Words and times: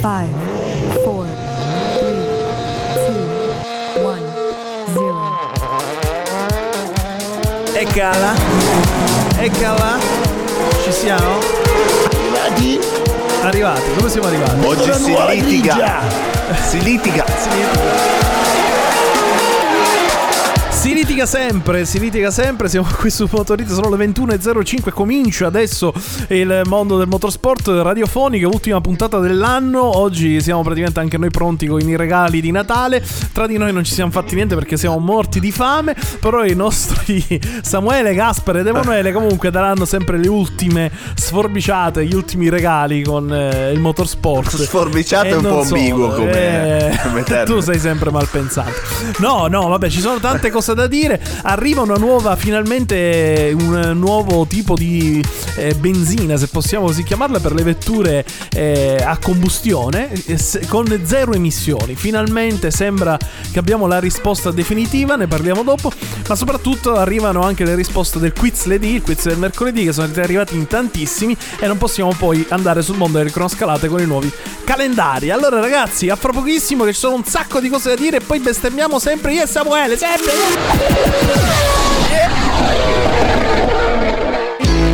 5, 0.00 0.28
4, 1.04 1.26
3, 1.98 2.16
2, 3.04 4.02
1, 4.02 4.16
0. 4.94 5.14
Eccola. 7.74 8.34
Eccola. 9.36 9.98
Ci 10.82 10.92
siamo? 10.92 11.38
Arrivati? 12.08 12.80
Arrivati, 13.42 13.94
dove 13.94 14.08
siamo 14.08 14.26
arrivati? 14.28 14.66
Oggi 14.66 14.92
si 14.94 15.14
litiga. 15.28 15.74
grigia. 15.74 16.00
Si 16.66 16.82
litiga. 16.82 18.29
Si 20.80 20.94
litiga 20.94 21.26
sempre, 21.26 21.84
si 21.84 21.98
litiga 21.98 22.30
sempre, 22.30 22.66
siamo 22.66 22.88
qui 22.96 23.10
su 23.10 23.28
Motorite, 23.30 23.70
sono 23.70 23.94
le 23.94 24.06
21.05, 24.06 24.90
comincia 24.92 25.46
adesso 25.46 25.92
il 26.28 26.62
mondo 26.64 26.96
del 26.96 27.06
motorsport 27.06 27.68
radiofonico, 27.68 28.48
ultima 28.48 28.80
puntata 28.80 29.18
dell'anno, 29.18 29.98
oggi 29.98 30.40
siamo 30.40 30.62
praticamente 30.62 30.98
anche 30.98 31.18
noi 31.18 31.28
pronti 31.28 31.66
con 31.66 31.86
i 31.86 31.96
regali 31.96 32.40
di 32.40 32.50
Natale, 32.50 33.04
tra 33.34 33.46
di 33.46 33.58
noi 33.58 33.74
non 33.74 33.84
ci 33.84 33.92
siamo 33.92 34.10
fatti 34.10 34.34
niente 34.34 34.54
perché 34.54 34.78
siamo 34.78 34.96
morti 34.96 35.38
di 35.38 35.52
fame, 35.52 35.94
però 36.18 36.46
i 36.46 36.54
nostri 36.54 37.22
Samuele, 37.60 38.14
Gaspare 38.14 38.60
ed 38.60 38.66
Emanuele 38.66 39.12
comunque 39.12 39.50
daranno 39.50 39.84
sempre 39.84 40.16
le 40.16 40.28
ultime 40.28 40.90
sforbiciate, 41.14 42.06
gli 42.06 42.14
ultimi 42.14 42.48
regali 42.48 43.02
con 43.02 43.30
eh, 43.30 43.70
il 43.70 43.80
motorsport. 43.80 44.56
Sforbiciato 44.56 45.26
E 45.26 45.30
è 45.30 45.34
un 45.34 45.42
po' 45.42 45.60
ambiguo 45.60 46.08
come- 46.08 46.88
eh, 46.88 46.98
come 47.02 47.22
tu 47.44 47.60
sei 47.60 47.78
sempre 47.78 48.10
mal 48.10 48.26
pensato. 48.28 48.70
No, 49.18 49.46
no, 49.46 49.68
vabbè, 49.68 49.90
ci 49.90 50.00
sono 50.00 50.18
tante 50.18 50.48
cose 50.48 50.68
da 50.74 50.86
dire. 50.86 51.20
Arriva 51.42 51.82
una 51.82 51.96
nuova, 51.96 52.34
finalmente 52.36 53.54
un 53.56 53.92
nuovo 53.94 54.46
tipo 54.46 54.74
di 54.74 55.22
eh, 55.56 55.74
benzina, 55.74 56.36
se 56.36 56.48
possiamo 56.48 56.86
così 56.86 57.04
chiamarla, 57.04 57.38
per 57.38 57.52
le 57.52 57.62
vetture 57.62 58.24
eh, 58.52 58.96
a 59.04 59.18
combustione 59.18 60.10
eh, 60.26 60.38
con 60.68 61.00
zero 61.04 61.32
emissioni. 61.32 61.94
Finalmente 61.94 62.70
sembra 62.70 63.16
che 63.52 63.58
abbiamo 63.58 63.86
la 63.86 64.00
risposta 64.00 64.50
definitiva, 64.50 65.16
ne 65.16 65.26
parliamo 65.26 65.62
dopo. 65.62 65.92
Ma 66.28 66.34
soprattutto 66.34 66.96
arrivano 66.96 67.42
anche 67.42 67.64
le 67.64 67.74
risposte 67.74 68.18
del 68.18 68.32
quiz 68.32 68.78
lunedì, 68.80 68.94
il 68.94 69.02
quiz 69.02 69.24
del 69.24 69.38
mercoledì, 69.38 69.84
che 69.84 69.92
sono 69.92 70.10
arrivati 70.16 70.56
in 70.56 70.66
tantissimi. 70.66 71.36
E 71.58 71.66
non 71.66 71.76
possiamo 71.76 72.14
poi 72.16 72.44
andare 72.48 72.82
sul 72.82 72.96
mondo 72.96 73.18
delle 73.18 73.30
cronoscalate 73.30 73.88
con 73.88 74.00
i 74.00 74.06
nuovi 74.06 74.32
calendari. 74.64 75.30
Allora, 75.30 75.60
ragazzi, 75.60 76.08
a 76.08 76.16
fra 76.16 76.32
pochissimo 76.32 76.84
che 76.84 76.92
ci 76.92 77.00
sono 77.00 77.16
un 77.16 77.24
sacco 77.24 77.60
di 77.60 77.68
cose 77.68 77.90
da 77.90 77.96
dire. 77.96 78.16
E 78.18 78.20
poi 78.20 78.40
bestemmiamo 78.40 78.98
sempre 78.98 79.34
io 79.34 79.42
e 79.42 79.46
Samuele. 79.46 79.96
Sempre! 79.96 80.59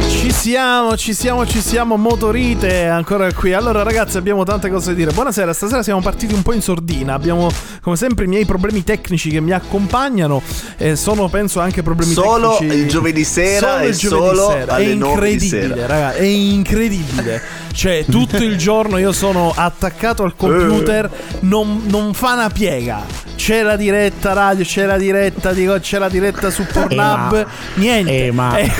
Ci 0.08 0.32
siamo, 0.52 0.96
ci 0.96 1.12
siamo, 1.12 1.44
ci 1.46 1.60
siamo, 1.60 1.96
motorite 1.96 2.86
ancora 2.86 3.32
qui. 3.32 3.52
Allora, 3.52 3.82
ragazzi, 3.82 4.16
abbiamo 4.16 4.44
tante 4.44 4.70
cose 4.70 4.90
da 4.90 4.96
dire. 4.96 5.10
Buonasera, 5.12 5.52
stasera 5.52 5.82
siamo 5.82 6.00
partiti 6.00 6.34
un 6.34 6.42
po' 6.42 6.52
in 6.52 6.62
sordina. 6.62 7.14
Abbiamo, 7.14 7.48
come 7.80 7.96
sempre, 7.96 8.26
i 8.26 8.28
miei 8.28 8.44
problemi 8.44 8.84
tecnici 8.84 9.28
che 9.28 9.40
mi 9.40 9.52
accompagnano. 9.52 10.40
E 10.76 10.94
sono, 10.94 11.28
penso, 11.28 11.58
anche 11.60 11.82
problemi 11.82 12.12
Solo 12.12 12.56
tecnici. 12.58 12.76
il 12.78 12.88
giovedì 12.88 13.24
sera 13.24 13.74
Solo 13.76 13.86
il 13.88 13.96
giovedì 13.96 14.36
solo 14.36 14.50
sera. 14.50 14.76
È 14.76 14.84
9 14.84 14.84
di 14.84 14.92
incredibile, 14.92 15.74
sera. 15.74 15.86
raga. 15.86 16.12
È 16.14 16.22
incredibile. 16.22 17.42
Cioè, 17.76 18.06
tutto 18.08 18.38
il 18.42 18.56
giorno 18.56 18.96
io 18.96 19.12
sono 19.12 19.52
attaccato 19.54 20.22
al 20.22 20.34
computer, 20.34 21.10
non, 21.40 21.82
non 21.88 22.14
fa 22.14 22.32
una 22.32 22.48
piega. 22.48 23.02
C'è 23.36 23.60
la 23.62 23.76
diretta 23.76 24.32
radio, 24.32 24.64
c'è 24.64 24.86
la 24.86 24.96
diretta, 24.96 25.52
dico, 25.52 25.78
c'è 25.78 25.98
la 25.98 26.08
diretta 26.08 26.48
su 26.48 26.64
Pornhub. 26.64 26.96
ma- 27.32 27.46
niente. 27.74 28.26
eh, 28.26 28.32
ma- 28.32 28.56
Eh, 28.56 28.72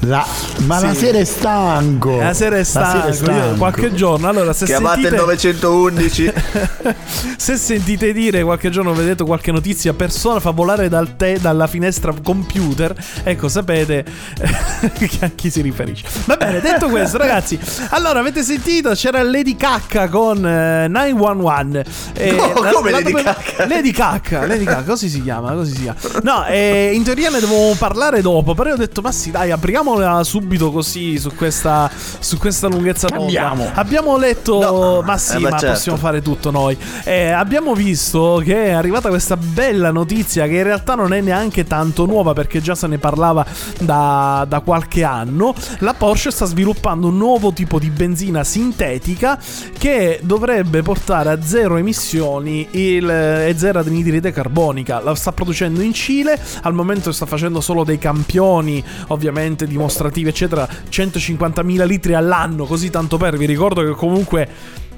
La- 0.00 0.26
ma 0.64 0.80
la 0.80 0.92
Sì. 0.92 0.98
sera 0.98 1.18
è 1.18 1.24
stanco. 1.24 2.16
La 2.18 2.32
sera 2.34 2.56
è 2.56 2.64
stanco, 2.64 3.06
io 3.06 3.12
stanco. 3.12 3.56
qualche 3.56 3.94
giorno. 3.94 4.26
Allora, 4.28 4.52
se 4.52 4.64
Chiamate 4.64 4.96
il 4.98 5.02
sentite, 5.04 5.22
911. 5.22 6.32
se 7.36 7.56
sentite 7.56 8.12
dire 8.12 8.42
qualche 8.42 8.68
giorno, 8.70 8.92
vedete 8.94 9.22
qualche 9.24 9.52
notizia, 9.52 9.92
persona 9.94 10.40
fa 10.40 10.50
volare 10.50 10.88
dal 10.88 11.14
te, 11.16 11.38
dalla 11.40 11.66
finestra 11.68 12.12
computer, 12.20 12.92
ecco, 13.22 13.48
sapete 13.48 14.04
a 15.20 15.30
chi 15.34 15.50
si 15.50 15.60
riferisce. 15.60 16.04
Va 16.24 16.36
bene, 16.36 16.60
detto 16.60 16.88
questo, 16.88 17.16
ragazzi, 17.18 17.58
allora 17.94 18.20
avete 18.20 18.42
sentito? 18.42 18.90
C'era 18.94 19.22
Lady 19.22 19.54
Cacca 19.56 20.08
con 20.08 20.44
eh, 20.46 20.88
911. 20.88 21.90
Eh, 22.14 22.32
No, 22.32 22.52
come 22.72 22.90
Lady 22.90 23.10
dove- 23.10 23.22
Cacca? 23.22 23.66
Lady 23.66 23.90
Cacca, 23.90 24.46
Lady 24.46 24.64
Cacca, 24.64 24.82
così 24.82 25.08
si 25.08 25.22
chiama, 25.22 25.52
così 25.52 25.74
si 25.74 25.82
chiama. 25.82 25.98
No, 26.22 26.46
eh, 26.46 26.90
in 26.94 27.02
teoria 27.04 27.28
ne 27.30 27.40
dovevamo 27.40 27.74
parlare 27.78 28.20
dopo, 28.22 28.54
però 28.54 28.70
io 28.70 28.74
ho 28.74 28.78
detto, 28.78 29.00
ma 29.02 29.12
sì, 29.12 29.30
dai, 29.30 29.50
apriamola 29.50 30.24
subito 30.24 30.70
così 30.72 31.18
su 31.18 31.34
questa, 31.34 31.90
su 32.18 32.38
questa 32.38 32.66
lunghezza. 32.68 33.08
Cambiamo. 33.08 33.70
Abbiamo 33.74 34.16
letto, 34.16 34.60
No, 34.60 35.02
ma 35.02 35.18
sì, 35.18 35.36
eh, 35.36 35.40
ma 35.40 35.50
ma 35.50 35.58
certo. 35.58 35.74
possiamo 35.74 35.98
fare 35.98 36.22
tutto 36.22 36.50
noi. 36.50 36.76
Eh, 37.04 37.30
abbiamo 37.30 37.74
visto 37.74 38.40
che 38.44 38.66
è 38.66 38.70
arrivata 38.70 39.08
questa 39.10 39.36
bella 39.36 39.90
notizia 39.90 40.46
che 40.46 40.56
in 40.56 40.62
realtà 40.62 40.94
non 40.94 41.12
è 41.12 41.20
neanche 41.20 41.64
tanto 41.66 42.06
nuova 42.06 42.32
perché 42.32 42.60
già 42.62 42.74
se 42.74 42.86
ne 42.86 42.96
parlava 42.98 43.44
da, 43.80 44.44
da 44.48 44.60
qualche 44.60 45.04
anno. 45.04 45.54
La 45.80 45.92
Porsche 45.94 46.30
sta 46.30 46.46
sviluppando 46.46 47.08
un 47.08 47.16
nuovo 47.18 47.52
tipo 47.52 47.78
di 47.78 47.81
benzina 47.90 48.44
sintetica 48.44 49.40
che 49.78 50.20
dovrebbe 50.22 50.82
portare 50.82 51.30
a 51.30 51.42
zero 51.42 51.76
emissioni 51.76 52.66
il, 52.72 53.08
e 53.08 53.54
zero 53.56 53.80
anidride 53.80 54.32
carbonica. 54.32 55.00
La 55.00 55.14
sta 55.14 55.32
producendo 55.32 55.80
in 55.82 55.92
Cile, 55.92 56.38
al 56.62 56.74
momento 56.74 57.12
sta 57.12 57.26
facendo 57.26 57.60
solo 57.60 57.84
dei 57.84 57.98
campioni, 57.98 58.82
ovviamente 59.08 59.66
dimostrativi, 59.66 60.28
eccetera, 60.28 60.68
150.000 60.88 61.86
litri 61.86 62.14
all'anno, 62.14 62.64
così 62.64 62.90
tanto 62.90 63.16
per. 63.16 63.36
Vi 63.36 63.46
ricordo 63.46 63.82
che 63.82 63.90
comunque 63.90 64.48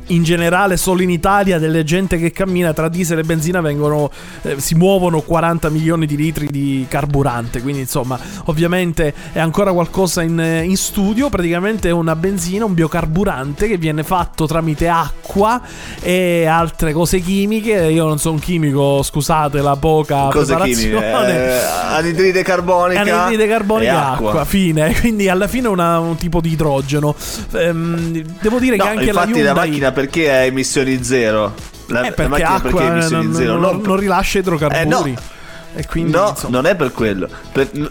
in 0.08 0.22
generale 0.22 0.76
solo 0.76 1.02
in 1.02 1.10
Italia 1.10 1.58
delle 1.58 1.84
gente 1.84 2.18
che 2.18 2.30
cammina 2.30 2.72
tra 2.72 2.88
diesel 2.88 3.18
e 3.18 3.22
benzina 3.22 3.60
vengono 3.60 4.10
eh, 4.42 4.60
si 4.60 4.74
muovono 4.74 5.20
40 5.20 5.68
milioni 5.70 6.06
di 6.06 6.16
litri 6.16 6.46
di 6.48 6.86
carburante 6.88 7.62
quindi 7.62 7.80
insomma 7.80 8.18
ovviamente 8.44 9.14
è 9.32 9.38
ancora 9.38 9.72
qualcosa 9.72 10.22
in, 10.22 10.38
eh, 10.38 10.62
in 10.62 10.76
studio 10.76 11.28
praticamente 11.28 11.88
è 11.88 11.92
una 11.92 12.16
benzina 12.16 12.64
un 12.64 12.74
biocarburante 12.74 13.66
che 13.66 13.78
viene 13.78 14.02
fatto 14.02 14.46
tramite 14.46 14.88
acqua 14.88 15.60
e 16.00 16.44
altre 16.46 16.92
cose 16.92 17.20
chimiche 17.20 17.72
io 17.72 18.06
non 18.06 18.18
sono 18.18 18.34
un 18.34 18.40
chimico 18.40 19.02
scusate 19.02 19.60
la 19.60 19.76
poca 19.76 20.28
Cose 20.28 20.54
preparazione 20.54 20.72
chimiche. 20.74 21.52
Eh, 21.54 21.60
anidride 21.94 22.42
carbonica. 22.42 23.00
Anidride 23.00 23.46
carbonica 23.48 23.92
e 23.92 23.96
acqua. 23.96 24.28
acqua. 24.30 24.44
fine. 24.44 24.94
Quindi 25.00 25.28
alla 25.28 25.46
fine 25.46 25.68
una- 25.68 25.98
un 25.98 26.16
tipo 26.16 26.40
di 26.40 26.52
idrogeno. 26.52 27.14
Ehm, 27.52 28.22
devo 28.40 28.58
dire 28.58 28.76
No, 28.76 28.84
che 28.84 28.90
anche 28.90 29.12
la 29.12 29.22
Hyundai 29.24 29.42
la 29.42 29.54
macchina 29.54 29.92
perché 29.94 30.30
ha 30.30 30.44
emissioni 30.44 31.02
zero? 31.02 31.54
La, 31.88 32.00
eh, 32.00 32.02
la 32.02 32.10
perché 32.12 32.28
macchina 32.28 32.48
acqua 32.50 32.70
perché 32.70 32.84
ha 32.84 32.86
eh, 32.86 32.92
emissioni 32.92 33.24
non, 33.24 33.34
zero? 33.34 33.52
non- 33.52 33.60
Non- 33.60 33.80
non 33.82 33.96
rilascia 33.96 34.38
idrocarburi. 34.40 35.10
Eh, 35.10 35.14
no. 35.14 35.32
E 35.76 35.86
quindi 35.86 36.12
no, 36.12 36.28
insomma, 36.28 36.56
non 36.58 36.66
è 36.66 36.76
per 36.76 36.92
quello. 36.92 37.28
Per- 37.50 37.70
non 37.72 37.90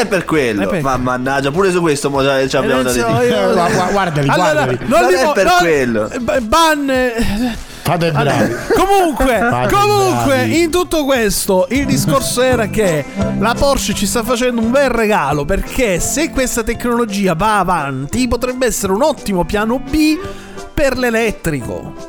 è 0.00 0.04
per 0.06 0.24
quello. 0.24 0.62
Eh, 0.62 0.66
perché? 0.66 0.82
Ma 0.82 0.96
mannaggia, 0.96 1.52
pure 1.52 1.70
su 1.70 1.80
questo 1.80 2.10
mo 2.10 2.22
già 2.24 2.44
ci 2.48 2.56
abbiamo 2.56 2.80
Eh, 2.80 2.82
da 2.84 2.92
non 3.06 3.18
dire. 3.20 3.28
io- 3.28 3.52
guardali, 3.92 4.28
allora, 4.28 4.52
guardali. 4.52 4.78
non, 4.86 5.00
Non 5.02 5.14
è 5.14 5.24
mo- 5.24 5.32
per 5.32 5.44
no, 5.44 5.52
quello. 5.60 6.10
Ban. 6.42 6.92
Fate 7.82 8.10
bravi. 8.12 8.54
Comunque, 8.76 9.38
Fate 9.48 9.72
comunque, 9.74 10.34
bravi. 10.36 10.60
in 10.62 10.70
tutto 10.70 11.04
questo, 11.04 11.66
il 11.70 11.86
discorso 11.86 12.42
era 12.42 12.66
che 12.68 13.04
la 13.38 13.54
Porsche 13.58 13.94
ci 13.94 14.06
sta 14.06 14.22
facendo 14.22 14.60
un 14.60 14.70
bel 14.70 14.90
regalo 14.90 15.44
perché 15.44 15.98
se 15.98 16.30
questa 16.30 16.62
tecnologia 16.62 17.34
va 17.34 17.58
avanti, 17.58 18.28
potrebbe 18.28 18.66
essere 18.66 18.92
un 18.92 19.02
ottimo 19.02 19.44
piano 19.44 19.78
B 19.78 20.18
per 20.80 20.96
l'elettrico. 20.96 22.08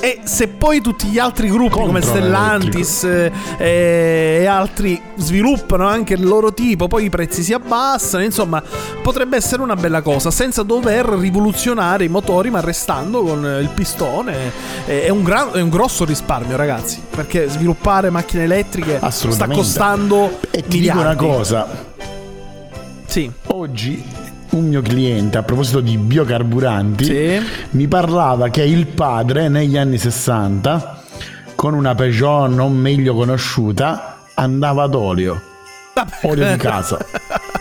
E 0.00 0.20
se 0.24 0.46
poi 0.48 0.80
tutti 0.80 1.08
gli 1.08 1.18
altri 1.18 1.48
gruppi 1.48 1.72
Contro 1.72 1.86
come 1.88 2.00
Stellantis 2.00 3.02
eh, 3.04 3.32
e 3.58 4.46
altri 4.46 4.98
sviluppano 5.16 5.86
anche 5.86 6.14
il 6.14 6.24
loro 6.24 6.54
tipo, 6.54 6.86
poi 6.88 7.04
i 7.06 7.10
prezzi 7.10 7.42
si 7.42 7.52
abbassano, 7.52 8.22
insomma, 8.24 8.62
potrebbe 9.02 9.36
essere 9.36 9.60
una 9.60 9.74
bella 9.76 10.00
cosa, 10.00 10.30
senza 10.30 10.62
dover 10.62 11.04
rivoluzionare 11.04 12.04
i 12.04 12.08
motori, 12.08 12.48
ma 12.48 12.60
restando 12.60 13.22
con 13.22 13.44
eh, 13.44 13.58
il 13.60 13.68
pistone. 13.70 14.52
Eh, 14.86 15.02
È 15.02 15.08
un, 15.10 15.22
gran- 15.22 15.50
è 15.52 15.60
un 15.60 15.68
grosso 15.68 16.06
risparmio, 16.06 16.56
ragazzi, 16.56 17.02
perché 17.10 17.46
sviluppare 17.48 18.08
macchine 18.08 18.44
elettriche 18.44 19.00
sta 19.10 19.48
costando 19.48 20.38
E 20.50 20.62
ti 20.62 20.78
dico 20.78 20.94
miliardi. 20.94 21.24
una 21.24 21.34
cosa. 21.36 21.66
Sì. 23.04 23.30
Oggi 23.48 24.02
un 24.58 24.68
mio 24.68 24.82
cliente, 24.82 25.38
a 25.38 25.42
proposito 25.42 25.80
di 25.80 25.96
biocarburanti, 25.96 27.04
Sì. 27.04 27.40
mi 27.70 27.86
parlava 27.88 28.48
che 28.48 28.62
il 28.62 28.86
padre 28.86 29.48
negli 29.48 29.76
anni 29.76 29.98
60, 29.98 31.02
con 31.54 31.74
una 31.74 31.94
Peugeot 31.94 32.50
non 32.50 32.76
meglio 32.76 33.14
conosciuta, 33.14 34.18
andava 34.34 34.84
ad 34.84 34.94
olio. 34.94 35.40
Olio 36.22 36.50
di 36.52 36.56
casa. 36.58 36.98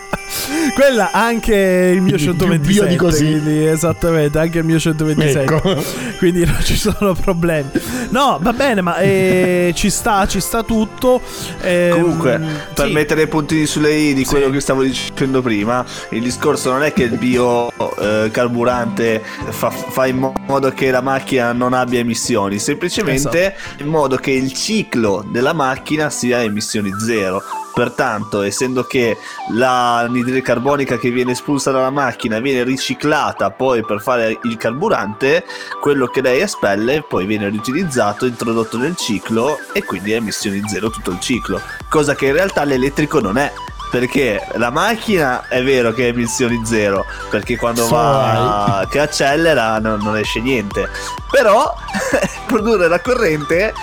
Quella 0.78 1.12
anche 1.12 1.56
il 1.96 2.02
mio 2.02 2.14
Quindi 2.18 2.24
più 2.24 2.34
127. 2.34 2.68
bio 2.68 2.86
di 2.86 2.96
così. 2.98 3.26
quindi 3.26 3.66
esattamente, 3.66 4.38
anche 4.38 4.60
il 4.60 4.64
mio 4.64 4.80
127. 4.80 5.42
Ecco. 5.56 5.84
Quindi 6.20 6.46
non 6.46 6.58
ci 6.64 6.78
sono 6.78 7.14
problemi. 7.16 7.70
No, 8.10 8.38
va 8.42 8.54
bene, 8.54 8.82
ma 8.82 8.98
eh, 8.98 9.72
ci 9.76 9.90
sta, 9.90 10.28
ci 10.28 10.40
sta 10.40 10.62
tutto. 10.64 11.20
Eh, 11.62 11.90
Comunque, 11.94 12.40
per 12.76 12.88
sì. 12.88 12.94
mettere 12.94 13.24
i 13.24 13.28
puntini 13.28 13.66
sulle 13.66 13.92
i 13.94 14.14
di 14.14 14.24
quello 14.24 14.46
Sì. 14.46 14.52
che 14.52 14.60
stavo 14.60 14.84
dicendo 14.84 15.42
prima, 15.42 15.84
il 16.12 16.22
discorso 16.22 16.72
non 16.72 16.84
è 16.84 16.94
che 16.94 17.04
il 17.04 17.18
bio 17.18 17.70
eh, 18.00 18.30
carburante 18.32 19.22
fa, 19.50 19.70
fa 19.72 20.06
in 20.06 20.32
modo 20.46 20.70
che 20.72 20.92
la 20.92 21.02
macchina 21.02 21.54
non 21.54 21.74
abbia 21.74 22.00
emissioni, 22.00 22.60
semplicemente 22.60 23.56
Esatto. 23.56 23.84
in 23.84 23.90
modo 23.90 24.16
che 24.18 24.32
il 24.32 24.54
ciclo 24.54 25.26
della 25.32 25.54
macchina 25.54 26.10
sia 26.12 26.38
a 26.38 26.42
emissioni 26.44 26.92
zero. 27.04 27.42
Pertanto, 27.78 28.42
essendo 28.42 28.86
che 28.86 29.20
l'anidride 29.52 30.42
carbonica 30.42 30.98
che 30.98 31.12
viene 31.12 31.34
espulsa 31.34 31.70
dalla 31.70 31.92
macchina 31.92 32.40
viene 32.40 32.64
riciclata 32.64 33.52
poi 33.52 33.86
per 33.86 34.02
fare 34.02 34.40
il 34.42 34.58
carburante, 34.58 35.46
quello 35.80 36.08
che 36.08 36.22
lei 36.22 36.42
espelle 36.42 37.04
poi 37.08 37.28
viene 37.28 37.50
riutilizzato, 37.50 38.26
introdotto 38.26 38.80
nel 38.80 38.96
ciclo 38.96 39.60
e 39.74 39.84
quindi 39.84 40.14
a 40.14 40.16
emissioni 40.16 40.60
zero 40.68 40.90
tutto 40.90 41.12
il 41.12 41.20
ciclo. 41.20 41.62
Cosa 41.88 42.16
che 42.16 42.26
in 42.26 42.34
realtà 42.34 42.64
l'elettrico 42.64 43.20
non 43.20 43.38
è. 43.38 43.54
Perché 43.92 44.46
la 44.56 44.72
macchina 44.72 45.48
è 45.48 45.64
vero 45.64 45.94
che 45.94 46.06
è 46.06 46.10
emissioni 46.10 46.60
zero, 46.66 47.06
perché 47.30 47.58
quando 47.58 47.86
Solo 47.86 48.02
va 48.02 48.88
che 48.90 49.00
accelera 49.00 49.80
non, 49.80 50.00
non 50.02 50.18
esce 50.18 50.42
niente. 50.42 50.90
Però 51.32 51.74
produrre 52.48 52.88
la 52.88 53.00
corrente 53.02 53.74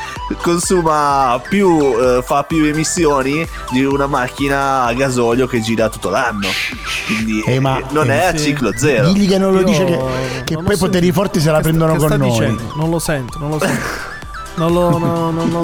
consuma 0.42 1.40
più, 1.48 1.78
eh, 2.00 2.22
fa 2.24 2.42
più 2.44 2.64
emissioni 2.64 3.46
di 3.70 3.84
una 3.84 4.06
macchina 4.06 4.84
a 4.84 4.92
gasolio 4.94 5.46
che 5.46 5.60
gira 5.60 5.88
tutto 5.88 6.10
l'anno. 6.10 6.48
Quindi 7.06 7.42
Eh, 7.46 7.60
ma- 7.60 7.78
eh, 7.78 7.84
non 7.90 8.10
è 8.10 8.24
a 8.26 8.34
ciclo 8.36 8.72
zero. 8.76 9.12
Digli 9.12 9.28
che 9.28 9.38
non 9.38 9.52
lo 9.52 9.60
Io 9.60 9.66
dice 9.66 9.84
che, 9.84 9.98
che 10.44 10.56
poi 10.62 10.74
i 10.74 10.78
poteri 10.78 11.12
forti 11.12 11.40
se 11.40 11.50
la 11.50 11.60
prendono 11.60 11.96
con 11.96 12.10
noi. 12.12 12.30
dicendo? 12.30 12.72
Non 12.76 12.90
lo 12.90 12.98
sento, 12.98 13.38
non 13.38 13.50
lo 13.50 13.58
sento. 13.58 14.12
Non 14.56 14.72
lo. 14.72 14.98
No, 14.98 15.30
no, 15.30 15.44
no. 15.44 15.62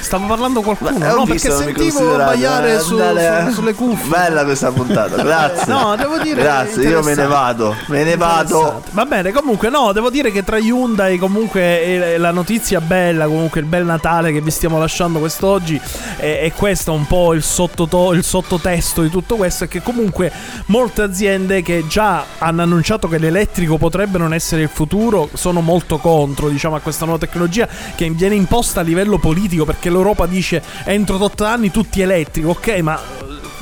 Stava 0.00 0.26
parlando 0.26 0.60
qualcuno. 0.62 0.96
Ma, 0.98 1.08
No, 1.12 1.24
perché 1.24 1.50
sentivo 1.50 2.16
baiare 2.16 2.74
eh, 2.74 2.78
su- 2.78 2.96
su- 2.98 3.52
sulle 3.52 3.74
cuffie. 3.74 4.08
Bella 4.08 4.44
questa 4.44 4.70
puntata, 4.70 5.16
grazie. 5.22 5.72
No, 5.72 5.96
devo 5.96 6.18
dire. 6.18 6.40
Grazie, 6.40 6.88
io 6.88 7.02
me 7.02 7.14
ne 7.14 7.26
vado. 7.26 7.74
Me 7.86 8.04
ne 8.04 8.16
vado. 8.16 8.82
Va 8.92 9.04
bene, 9.06 9.32
comunque, 9.32 9.68
no, 9.70 9.92
devo 9.92 10.08
dire 10.10 10.30
che 10.30 10.44
tra 10.44 10.56
Hyundai, 10.58 11.18
comunque, 11.18 11.82
e 12.14 12.18
la 12.18 12.30
notizia 12.30 12.80
bella, 12.80 13.26
comunque, 13.26 13.60
il 13.60 13.66
bel 13.66 13.84
Natale 13.84 14.32
che 14.32 14.40
vi 14.40 14.50
stiamo 14.50 14.78
lasciando 14.78 15.18
quest'oggi, 15.18 15.80
è, 16.16 16.40
è 16.42 16.52
questo 16.52 16.92
un 16.92 17.06
po' 17.06 17.32
il, 17.34 17.42
sottoto- 17.42 18.12
il 18.12 18.22
sottotesto 18.24 19.02
di 19.02 19.10
tutto 19.10 19.36
questo. 19.36 19.64
È 19.64 19.68
che 19.68 19.82
comunque 19.82 20.30
molte 20.66 21.02
aziende 21.02 21.62
che 21.62 21.84
già 21.88 22.24
hanno 22.38 22.62
annunciato 22.62 23.08
che 23.08 23.18
l'elettrico 23.18 23.76
potrebbe 23.78 24.16
non 24.18 24.32
essere 24.32 24.62
il 24.62 24.70
futuro, 24.72 25.28
sono 25.34 25.60
molto 25.60 25.98
contro, 25.98 26.48
diciamo, 26.48 26.76
a 26.76 26.80
questa 26.80 27.04
nuova 27.04 27.18
tecnologia 27.20 27.68
che 27.94 28.10
viene 28.10 28.34
imposta 28.34 28.80
a 28.80 28.82
livello 28.82 29.18
politico 29.18 29.64
perché 29.64 29.90
l'Europa 29.90 30.26
dice 30.26 30.62
entro 30.84 31.22
8 31.22 31.44
anni 31.44 31.70
tutti 31.70 32.00
elettrico, 32.00 32.50
ok, 32.50 32.78
ma 32.80 33.00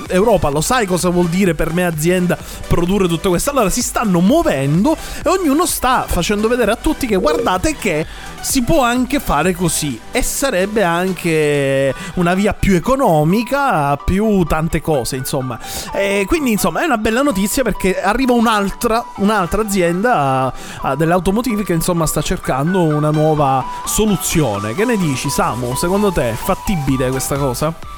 Europa, 0.08 0.48
lo 0.48 0.60
sai 0.60 0.86
cosa 0.86 1.08
vuol 1.08 1.28
dire 1.28 1.54
per 1.54 1.72
me 1.72 1.84
azienda 1.84 2.36
produrre 2.66 3.08
tutto 3.08 3.30
questo? 3.30 3.50
Allora 3.50 3.70
si 3.70 3.82
stanno 3.82 4.20
muovendo 4.20 4.96
e 5.24 5.28
ognuno 5.28 5.66
sta 5.66 6.04
facendo 6.06 6.48
vedere 6.48 6.72
a 6.72 6.76
tutti 6.76 7.06
che 7.06 7.16
guardate 7.16 7.76
che 7.76 8.06
si 8.40 8.62
può 8.62 8.82
anche 8.82 9.20
fare 9.20 9.52
così 9.52 9.98
e 10.12 10.22
sarebbe 10.22 10.82
anche 10.84 11.94
una 12.14 12.34
via 12.34 12.54
più 12.54 12.74
economica, 12.74 13.96
più 13.96 14.44
tante 14.44 14.80
cose, 14.80 15.16
insomma. 15.16 15.58
E 15.92 16.24
quindi 16.26 16.52
insomma 16.52 16.82
è 16.82 16.84
una 16.84 16.98
bella 16.98 17.22
notizia 17.22 17.62
perché 17.62 18.00
arriva 18.00 18.32
un'altra, 18.32 19.04
un'altra 19.16 19.62
azienda 19.62 20.52
dell'automotive 20.96 21.64
che 21.64 21.72
insomma 21.72 22.06
sta 22.06 22.22
cercando 22.22 22.82
una 22.82 23.10
nuova 23.10 23.64
soluzione. 23.84 24.74
Che 24.74 24.84
ne 24.84 24.96
dici 24.96 25.28
Samu? 25.28 25.74
Secondo 25.74 26.12
te 26.12 26.30
è 26.30 26.34
fattibile 26.34 27.10
questa 27.10 27.36
cosa? 27.36 27.96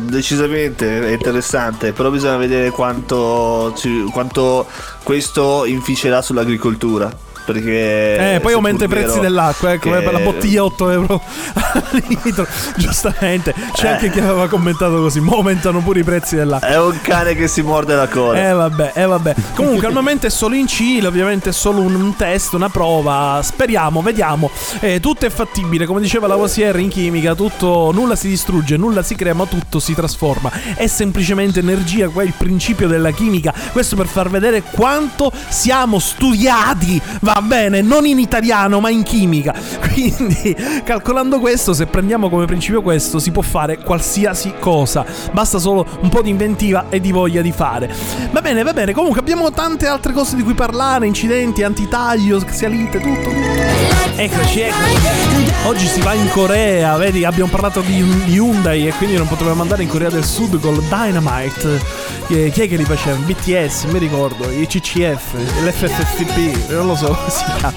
Decisamente 0.00 1.08
è 1.08 1.12
interessante, 1.12 1.92
però 1.92 2.10
bisogna 2.10 2.36
vedere 2.36 2.70
quantto, 2.70 3.72
ci- 3.76 4.04
quanto 4.12 4.66
questo 5.02 5.64
inficerà 5.66 6.22
sull'agricoltura. 6.22 7.14
Perché 7.52 8.34
Eh, 8.34 8.40
poi 8.40 8.52
aumenta 8.52 8.84
i 8.84 8.88
prezzi 8.88 9.18
dell'acqua, 9.20 9.72
ecco, 9.72 9.90
che- 9.90 10.00
per 10.00 10.12
la 10.12 10.18
bottiglia 10.20 10.64
8 10.64 10.90
euro 10.90 11.20
al 11.54 12.02
litro. 12.22 12.46
Giustamente, 12.76 13.54
c'è 13.72 13.86
Eh. 13.86 13.90
anche 13.92 14.10
chi 14.10 14.18
aveva 14.20 14.48
commentato 14.48 14.96
così, 15.00 15.20
ma 15.20 15.32
aumentano 15.32 15.80
pure 15.80 16.00
i 16.00 16.04
prezzi 16.04 16.36
dell'acqua. 16.36 16.68
È 16.68 16.78
un 16.80 16.98
cane 17.02 17.34
che 17.34 17.48
si 17.48 17.62
morde 17.62 17.94
la 17.94 18.08
coda. 18.08 18.48
Eh 18.48 18.52
vabbè, 18.52 18.92
eh 18.94 19.04
vabbè. 19.06 19.34
Comunque 19.54 19.86
al 19.86 19.92
momento 19.92 20.26
è 20.26 20.30
solo 20.30 20.54
in 20.54 20.66
Cile, 20.66 21.06
ovviamente 21.08 21.50
è 21.50 21.52
solo 21.52 21.80
un, 21.80 21.94
un 21.94 22.16
test, 22.16 22.52
una 22.54 22.68
prova. 22.68 23.40
Speriamo, 23.42 24.02
vediamo. 24.02 24.50
Eh, 24.80 25.00
tutto 25.00 25.26
è 25.26 25.30
fattibile, 25.30 25.86
come 25.86 26.00
diceva 26.00 26.26
Lavoisier 26.26 26.76
in 26.78 26.88
chimica, 26.88 27.34
tutto 27.34 27.90
nulla 27.92 28.16
si 28.16 28.28
distrugge, 28.28 28.76
nulla 28.76 29.02
si 29.02 29.14
crea, 29.16 29.34
ma 29.34 29.46
tutto 29.46 29.78
si 29.80 29.94
trasforma. 29.94 30.50
È 30.74 30.86
semplicemente 30.86 31.60
energia, 31.60 32.08
qua 32.08 32.22
è 32.22 32.26
il 32.26 32.34
principio 32.36 32.86
della 32.88 33.10
chimica. 33.10 33.52
Questo 33.72 33.96
per 33.96 34.06
far 34.06 34.28
vedere 34.30 34.62
quanto 34.62 35.32
siamo 35.48 35.98
studiati. 35.98 37.00
Va 37.20 37.39
bene, 37.40 37.82
non 37.82 38.06
in 38.06 38.18
italiano, 38.18 38.80
ma 38.80 38.90
in 38.90 39.02
chimica. 39.02 39.54
Quindi, 39.92 40.56
calcolando 40.84 41.38
questo, 41.38 41.72
se 41.72 41.86
prendiamo 41.86 42.28
come 42.28 42.46
principio 42.46 42.82
questo, 42.82 43.18
si 43.18 43.30
può 43.30 43.42
fare 43.42 43.78
qualsiasi 43.78 44.54
cosa. 44.58 45.04
Basta 45.32 45.58
solo 45.58 45.86
un 46.00 46.08
po' 46.08 46.22
di 46.22 46.30
inventiva 46.30 46.86
e 46.88 47.00
di 47.00 47.12
voglia 47.12 47.42
di 47.42 47.52
fare. 47.52 47.92
Va 48.30 48.40
bene, 48.40 48.62
va 48.62 48.72
bene. 48.72 48.92
Comunque 48.92 49.20
abbiamo 49.20 49.50
tante 49.50 49.86
altre 49.86 50.12
cose 50.12 50.36
di 50.36 50.42
cui 50.42 50.54
parlare, 50.54 51.06
incidenti, 51.06 51.62
antitaglio, 51.62 52.38
xialite, 52.38 53.00
tutto, 53.00 53.30
tutto. 53.30 54.00
Eccoci, 54.16 54.60
eccoci. 54.60 55.52
Oggi 55.64 55.86
si 55.86 56.00
va 56.00 56.14
in 56.14 56.28
Corea, 56.30 56.96
vedi, 56.96 57.24
abbiamo 57.24 57.50
parlato 57.50 57.80
di, 57.80 58.02
di 58.24 58.34
Hyundai 58.34 58.86
e 58.88 58.92
quindi 58.92 59.16
non 59.16 59.26
potevamo 59.26 59.62
andare 59.62 59.82
in 59.82 59.88
Corea 59.88 60.10
del 60.10 60.24
Sud 60.24 60.58
col 60.60 60.82
Dynamite. 60.82 62.18
Chi 62.26 62.36
è 62.36 62.50
che 62.50 62.76
li 62.76 62.84
faceva? 62.84 63.16
BTS, 63.16 63.84
mi 63.84 63.98
ricordo, 63.98 64.48
i 64.50 64.66
CCF, 64.66 65.34
l'FFP, 65.64 66.70
non 66.70 66.86
lo 66.86 66.94
so 66.94 67.18
chiama. 67.44 67.72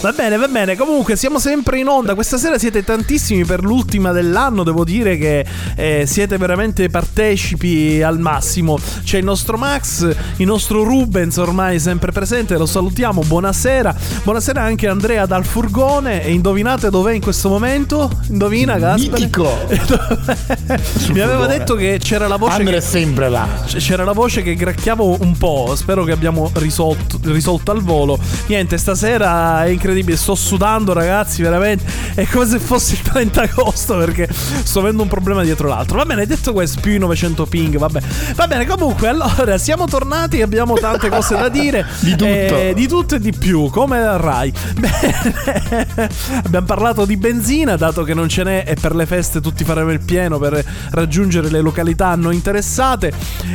Va 0.00 0.12
bene, 0.12 0.36
va 0.36 0.48
bene. 0.48 0.76
Comunque 0.76 1.16
siamo 1.16 1.38
sempre 1.38 1.78
in 1.78 1.88
onda. 1.88 2.14
Questa 2.14 2.36
sera 2.38 2.58
siete 2.58 2.84
tantissimi 2.84 3.44
per 3.44 3.62
l'ultima 3.62 4.12
dell'anno. 4.12 4.62
Devo 4.62 4.84
dire 4.84 5.16
che 5.16 5.44
eh, 5.74 6.04
siete 6.06 6.36
veramente 6.36 6.88
partecipi 6.88 8.02
al 8.02 8.18
massimo. 8.18 8.78
C'è 9.02 9.18
il 9.18 9.24
nostro 9.24 9.56
Max, 9.56 10.14
il 10.36 10.46
nostro 10.46 10.82
Rubens 10.84 11.36
ormai 11.38 11.78
sempre 11.80 12.12
presente. 12.12 12.56
Lo 12.56 12.66
salutiamo. 12.66 13.22
Buonasera. 13.22 13.94
Buonasera 14.22 14.62
anche 14.62 14.88
Andrea 14.88 15.26
dal 15.26 15.44
furgone. 15.44 16.22
E 16.22 16.32
indovinate 16.32 16.90
dov'è 16.90 17.12
in 17.12 17.20
questo 17.20 17.48
momento? 17.48 18.10
Indovina? 18.28 18.94
Mitico. 18.96 19.56
Mi 21.12 21.20
aveva 21.20 21.46
detto 21.46 21.74
che 21.74 21.98
c'era 22.00 22.28
la 22.28 22.36
voce. 22.36 22.56
Andre 22.56 22.72
che- 22.72 22.78
è 22.78 22.80
sempre 22.80 23.28
là. 23.28 23.46
C'era 23.66 24.04
la 24.04 24.12
voce 24.12 24.42
che 24.42 24.54
gracchiavo 24.54 25.18
un 25.20 25.36
po'. 25.36 25.74
Spero 25.76 26.04
che 26.04 26.12
abbiamo 26.12 26.50
risolto, 26.54 27.18
risolto 27.24 27.70
al 27.70 27.82
volo. 27.82 28.18
Niente, 28.46 28.78
stasera 28.86 29.64
è 29.64 29.68
incredibile. 29.68 30.16
Sto 30.16 30.36
sudando, 30.36 30.92
ragazzi. 30.92 31.42
Veramente 31.42 31.84
è 32.14 32.24
come 32.28 32.46
se 32.46 32.60
fosse 32.60 32.94
il 32.94 33.02
30 33.02 33.42
agosto. 33.42 33.96
Perché 33.96 34.28
sto 34.30 34.78
avendo 34.78 35.02
un 35.02 35.08
problema 35.08 35.42
dietro 35.42 35.66
l'altro. 35.66 35.98
Va 35.98 36.04
bene, 36.04 36.24
detto 36.24 36.52
questo, 36.52 36.80
più 36.80 36.92
i 36.92 36.98
900 36.98 37.46
ping. 37.46 37.78
Vabbè, 37.78 38.00
va 38.36 38.46
bene. 38.46 38.64
Comunque, 38.64 39.08
allora 39.08 39.58
siamo 39.58 39.86
tornati. 39.86 40.40
Abbiamo 40.40 40.74
tante 40.74 41.08
cose 41.08 41.36
da 41.36 41.48
dire. 41.48 41.84
Di 41.98 42.10
tutto. 42.12 42.24
Eh, 42.24 42.72
di 42.76 42.86
tutto 42.86 43.16
e 43.16 43.18
di 43.18 43.32
più, 43.32 43.68
come 43.70 44.16
Rai. 44.16 44.52
Bene, 44.76 46.10
abbiamo 46.44 46.66
parlato 46.66 47.04
di 47.04 47.16
benzina, 47.16 47.76
dato 47.76 48.02
che 48.04 48.14
non 48.14 48.28
ce 48.28 48.44
n'è 48.44 48.64
e 48.66 48.74
per 48.74 48.94
le 48.94 49.06
feste 49.06 49.40
tutti 49.40 49.64
faremo 49.64 49.90
il 49.90 50.00
pieno 50.00 50.38
per 50.38 50.62
raggiungere 50.90 51.48
le 51.48 51.60
località 51.60 52.14
non 52.14 52.32
interessate. 52.32 53.12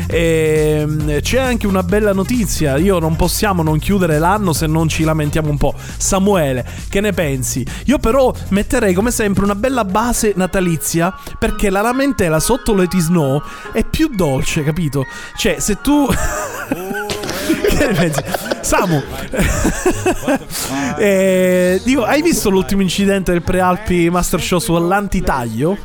E, 0.07 1.19
c'è 1.21 1.39
anche 1.39 1.67
una 1.67 1.83
bella 1.83 2.13
notizia, 2.13 2.77
io 2.77 2.99
non 2.99 3.15
possiamo 3.15 3.63
non 3.63 3.79
chiudere 3.79 4.19
l'anno 4.19 4.53
se 4.53 4.67
non 4.67 4.89
ci 4.89 5.03
lamentiamo 5.03 5.20
un 5.49 5.57
po'. 5.57 5.73
Samuele, 5.97 6.65
che 6.89 7.01
ne 7.01 7.11
pensi? 7.13 7.65
Io 7.85 7.97
però 7.99 8.33
metterei 8.49 8.93
come 8.93 9.11
sempre 9.11 9.43
una 9.43 9.55
bella 9.55 9.85
base 9.85 10.33
natalizia 10.35 11.13
perché 11.37 11.69
la 11.69 11.81
lamentela 11.81 12.39
sotto 12.39 12.73
Let 12.73 12.93
It 12.93 13.01
Snow 13.01 13.41
è 13.71 13.83
più 13.83 14.09
dolce, 14.13 14.63
capito? 14.63 15.05
Cioè, 15.35 15.59
se 15.59 15.77
tu... 15.81 16.07
Che 17.51 17.87
ne 17.87 17.93
pensi? 17.93 18.21
Samu, 18.61 19.01
eh, 20.97 21.81
dico, 21.83 22.03
hai 22.03 22.21
visto 22.21 22.49
l'ultimo 22.49 22.81
incidente 22.81 23.31
del 23.31 23.41
Prealpi 23.41 24.09
Master 24.09 24.39
Show 24.39 24.59
sull'antitaglio? 24.59 25.77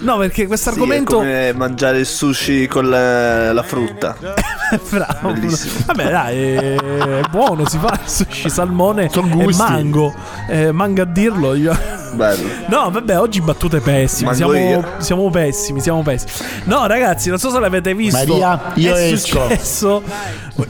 No, 0.00 0.16
perché 0.18 0.46
questo 0.46 0.70
Sì, 0.70 0.76
argomento. 0.78 1.12
è 1.12 1.16
come 1.16 1.52
mangiare 1.54 1.98
il 1.98 2.06
sushi 2.06 2.66
con 2.66 2.88
la, 2.88 3.52
la 3.52 3.62
frutta. 3.62 4.16
Bravo. 4.90 5.32
Bellissimo. 5.32 5.74
Vabbè, 5.86 6.10
dai, 6.10 6.36
è 6.42 7.20
buono. 7.30 7.68
Si 7.68 7.78
fa 7.78 7.98
il 8.02 8.08
sushi, 8.08 8.48
salmone 8.50 9.08
Son 9.10 9.30
e 9.30 9.34
gusti. 9.44 9.62
mango. 9.62 10.14
Eh, 10.48 10.72
mango 10.72 11.02
a 11.02 11.06
dirlo. 11.06 11.54
Io. 11.54 11.76
Bello. 12.12 12.48
No, 12.66 12.90
vabbè, 12.90 13.18
oggi 13.18 13.40
battute 13.40 13.80
pessime. 13.80 14.34
Siamo, 14.34 14.52
siamo 14.98 15.30
pessimi, 15.30 15.80
siamo 15.80 16.02
pessimi. 16.02 16.32
No, 16.64 16.86
ragazzi, 16.86 17.28
non 17.28 17.38
so 17.38 17.50
se 17.50 17.58
l'avete 17.58 17.94
visto. 17.94 18.18
Maria, 18.18 18.72
io 18.74 18.94
è 18.94 19.12
esco. 19.12 19.48
Successo, 19.48 20.02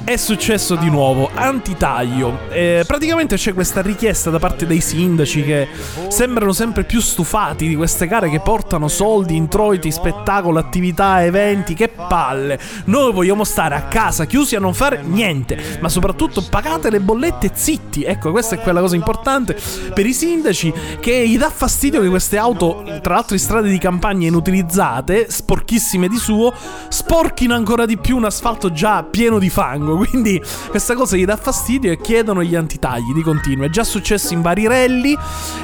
è 0.04 0.16
successo 0.16 0.74
di 0.76 0.90
nuovo. 0.90 1.30
Antitaglio. 1.32 2.40
Eh, 2.50 2.84
praticamente 2.86 3.36
c'è 3.36 3.54
questa 3.54 3.80
richiesta 3.82 4.30
da 4.30 4.38
parte 4.38 4.66
dei 4.66 4.80
sindaci 4.80 5.42
che 5.44 5.68
sembrano 6.08 6.52
sempre 6.52 6.84
più 6.84 7.00
stufati 7.00 7.68
di 7.68 7.74
queste 7.74 8.06
gare 8.06 8.28
che 8.30 8.40
portano 8.40 8.88
soldi, 8.88 9.36
introiti, 9.36 9.90
spettacolo, 9.90 10.58
attività, 10.58 11.24
eventi. 11.24 11.74
Che 11.74 11.88
palle. 11.88 12.58
Noi 12.84 13.12
vogliamo 13.12 13.44
stare 13.44 13.74
a 13.74 13.82
casa 13.82 14.26
chiusi 14.26 14.56
a 14.56 14.60
non 14.60 14.74
fare 14.74 15.02
niente. 15.02 15.78
Ma 15.80 15.88
soprattutto 15.88 16.42
pagate 16.48 16.90
le 16.90 17.00
bollette 17.00 17.50
zitti. 17.54 18.04
Ecco, 18.04 18.30
questa 18.30 18.56
è 18.56 18.60
quella 18.60 18.80
cosa 18.80 18.96
importante 18.96 19.56
per 19.94 20.06
i 20.06 20.12
sindaci 20.12 20.72
che 21.00 21.12
gli 21.30 21.38
dà 21.38 21.48
fastidio 21.48 22.00
che 22.00 22.08
queste 22.08 22.38
auto, 22.38 22.82
tra 23.00 23.14
l'altro 23.14 23.34
in 23.34 23.40
strade 23.40 23.70
di 23.70 23.78
campagna 23.78 24.26
inutilizzate, 24.26 25.30
sporchissime 25.30 26.08
di 26.08 26.16
suo, 26.16 26.52
sporchino 26.88 27.54
ancora 27.54 27.86
di 27.86 27.96
più 27.98 28.16
un 28.16 28.24
asfalto 28.24 28.72
già 28.72 29.04
pieno 29.04 29.38
di 29.38 29.48
fango. 29.48 29.96
Quindi 30.04 30.42
questa 30.68 30.94
cosa 30.94 31.16
gli 31.16 31.24
dà 31.24 31.36
fastidio 31.36 31.92
e 31.92 32.00
chiedono 32.00 32.42
gli 32.42 32.56
antitagli 32.56 33.12
di 33.14 33.22
continuo. 33.22 33.66
È 33.66 33.70
già 33.70 33.84
successo 33.84 34.34
in 34.34 34.42
vari 34.42 34.66
rally 34.66 35.16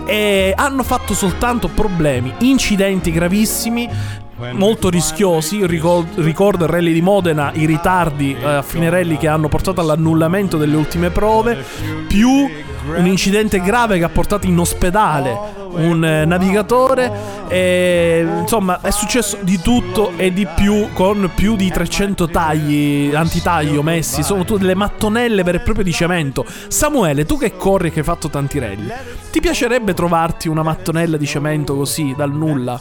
e 0.07 0.55
hanno 0.57 0.85
fatto 0.85 1.15
soltanto 1.15 1.67
problemi, 1.67 2.33
incidenti 2.41 3.11
gravissimi. 3.11 4.25
Molto 4.53 4.91
rischiosi, 4.91 5.57
Io 5.57 5.67
ricor- 5.67 6.19
ricordo 6.19 6.65
il 6.65 6.71
rally 6.71 6.93
di 6.93 7.01
Modena, 7.01 7.53
i 7.55 7.65
ritardi 7.65 8.37
eh, 8.39 8.45
a 8.45 8.63
fine 8.63 8.91
rally 8.91 9.17
che 9.17 9.29
hanno 9.29 9.49
portato 9.49 9.81
all'annullamento 9.81 10.59
delle 10.59 10.77
ultime 10.77 11.09
prove, 11.09 11.65
più 12.07 12.47
un 12.87 13.07
incidente 13.07 13.61
grave 13.61 13.99
che 13.99 14.05
ha 14.05 14.09
portato 14.09 14.47
in 14.47 14.59
ospedale 14.59 15.65
un 15.77 16.05
eh, 16.05 16.25
navigatore 16.25 17.45
e 17.49 18.27
insomma 18.41 18.81
è 18.81 18.91
successo 18.91 19.39
di 19.43 19.61
tutto 19.61 20.13
e 20.17 20.33
di 20.33 20.47
più 20.47 20.89
con 20.93 21.31
più 21.35 21.57
di 21.57 21.71
300 21.71 22.29
tagli 22.29 23.15
antitaglio 23.15 23.83
messi 23.83 24.23
sono 24.23 24.45
tutte 24.45 24.61
delle 24.61 24.75
mattonelle 24.75 25.43
vere 25.43 25.59
e 25.59 25.61
proprie 25.61 25.85
di 25.85 25.93
cemento. 25.93 26.45
Samuele 26.69 27.25
tu 27.25 27.39
che 27.39 27.57
corri 27.57 27.89
e 27.89 27.91
che 27.91 28.01
hai 28.01 28.05
fatto 28.05 28.29
tanti 28.29 28.59
rally 28.59 28.93
ti 29.31 29.43
piacerebbe 29.43 29.93
trovarti 29.93 30.49
una 30.49 30.63
mattonella 30.63 31.19
di 31.19 31.27
cemento 31.27 31.77
così 31.77 32.15
dal 32.17 32.33
nulla? 32.33 32.81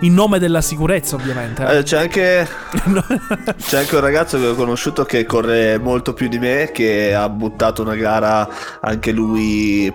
In 0.00 0.14
nome 0.14 0.38
della 0.38 0.62
sicurezza 0.62 1.16
ovviamente. 1.16 1.62
Eh? 1.62 1.76
Eh, 1.76 1.82
c'è 1.82 1.98
anche 1.98 2.48
C'è 3.58 3.78
anche 3.78 3.94
un 3.94 4.00
ragazzo 4.00 4.38
che 4.38 4.46
ho 4.46 4.54
conosciuto 4.54 5.04
che 5.04 5.24
corre 5.24 5.78
molto 5.78 6.14
più 6.14 6.28
di 6.28 6.38
me, 6.38 6.70
che 6.72 7.14
ha 7.14 7.28
buttato 7.28 7.82
una 7.82 7.96
gara 7.96 8.48
anche 8.80 9.12
lui 9.12 9.39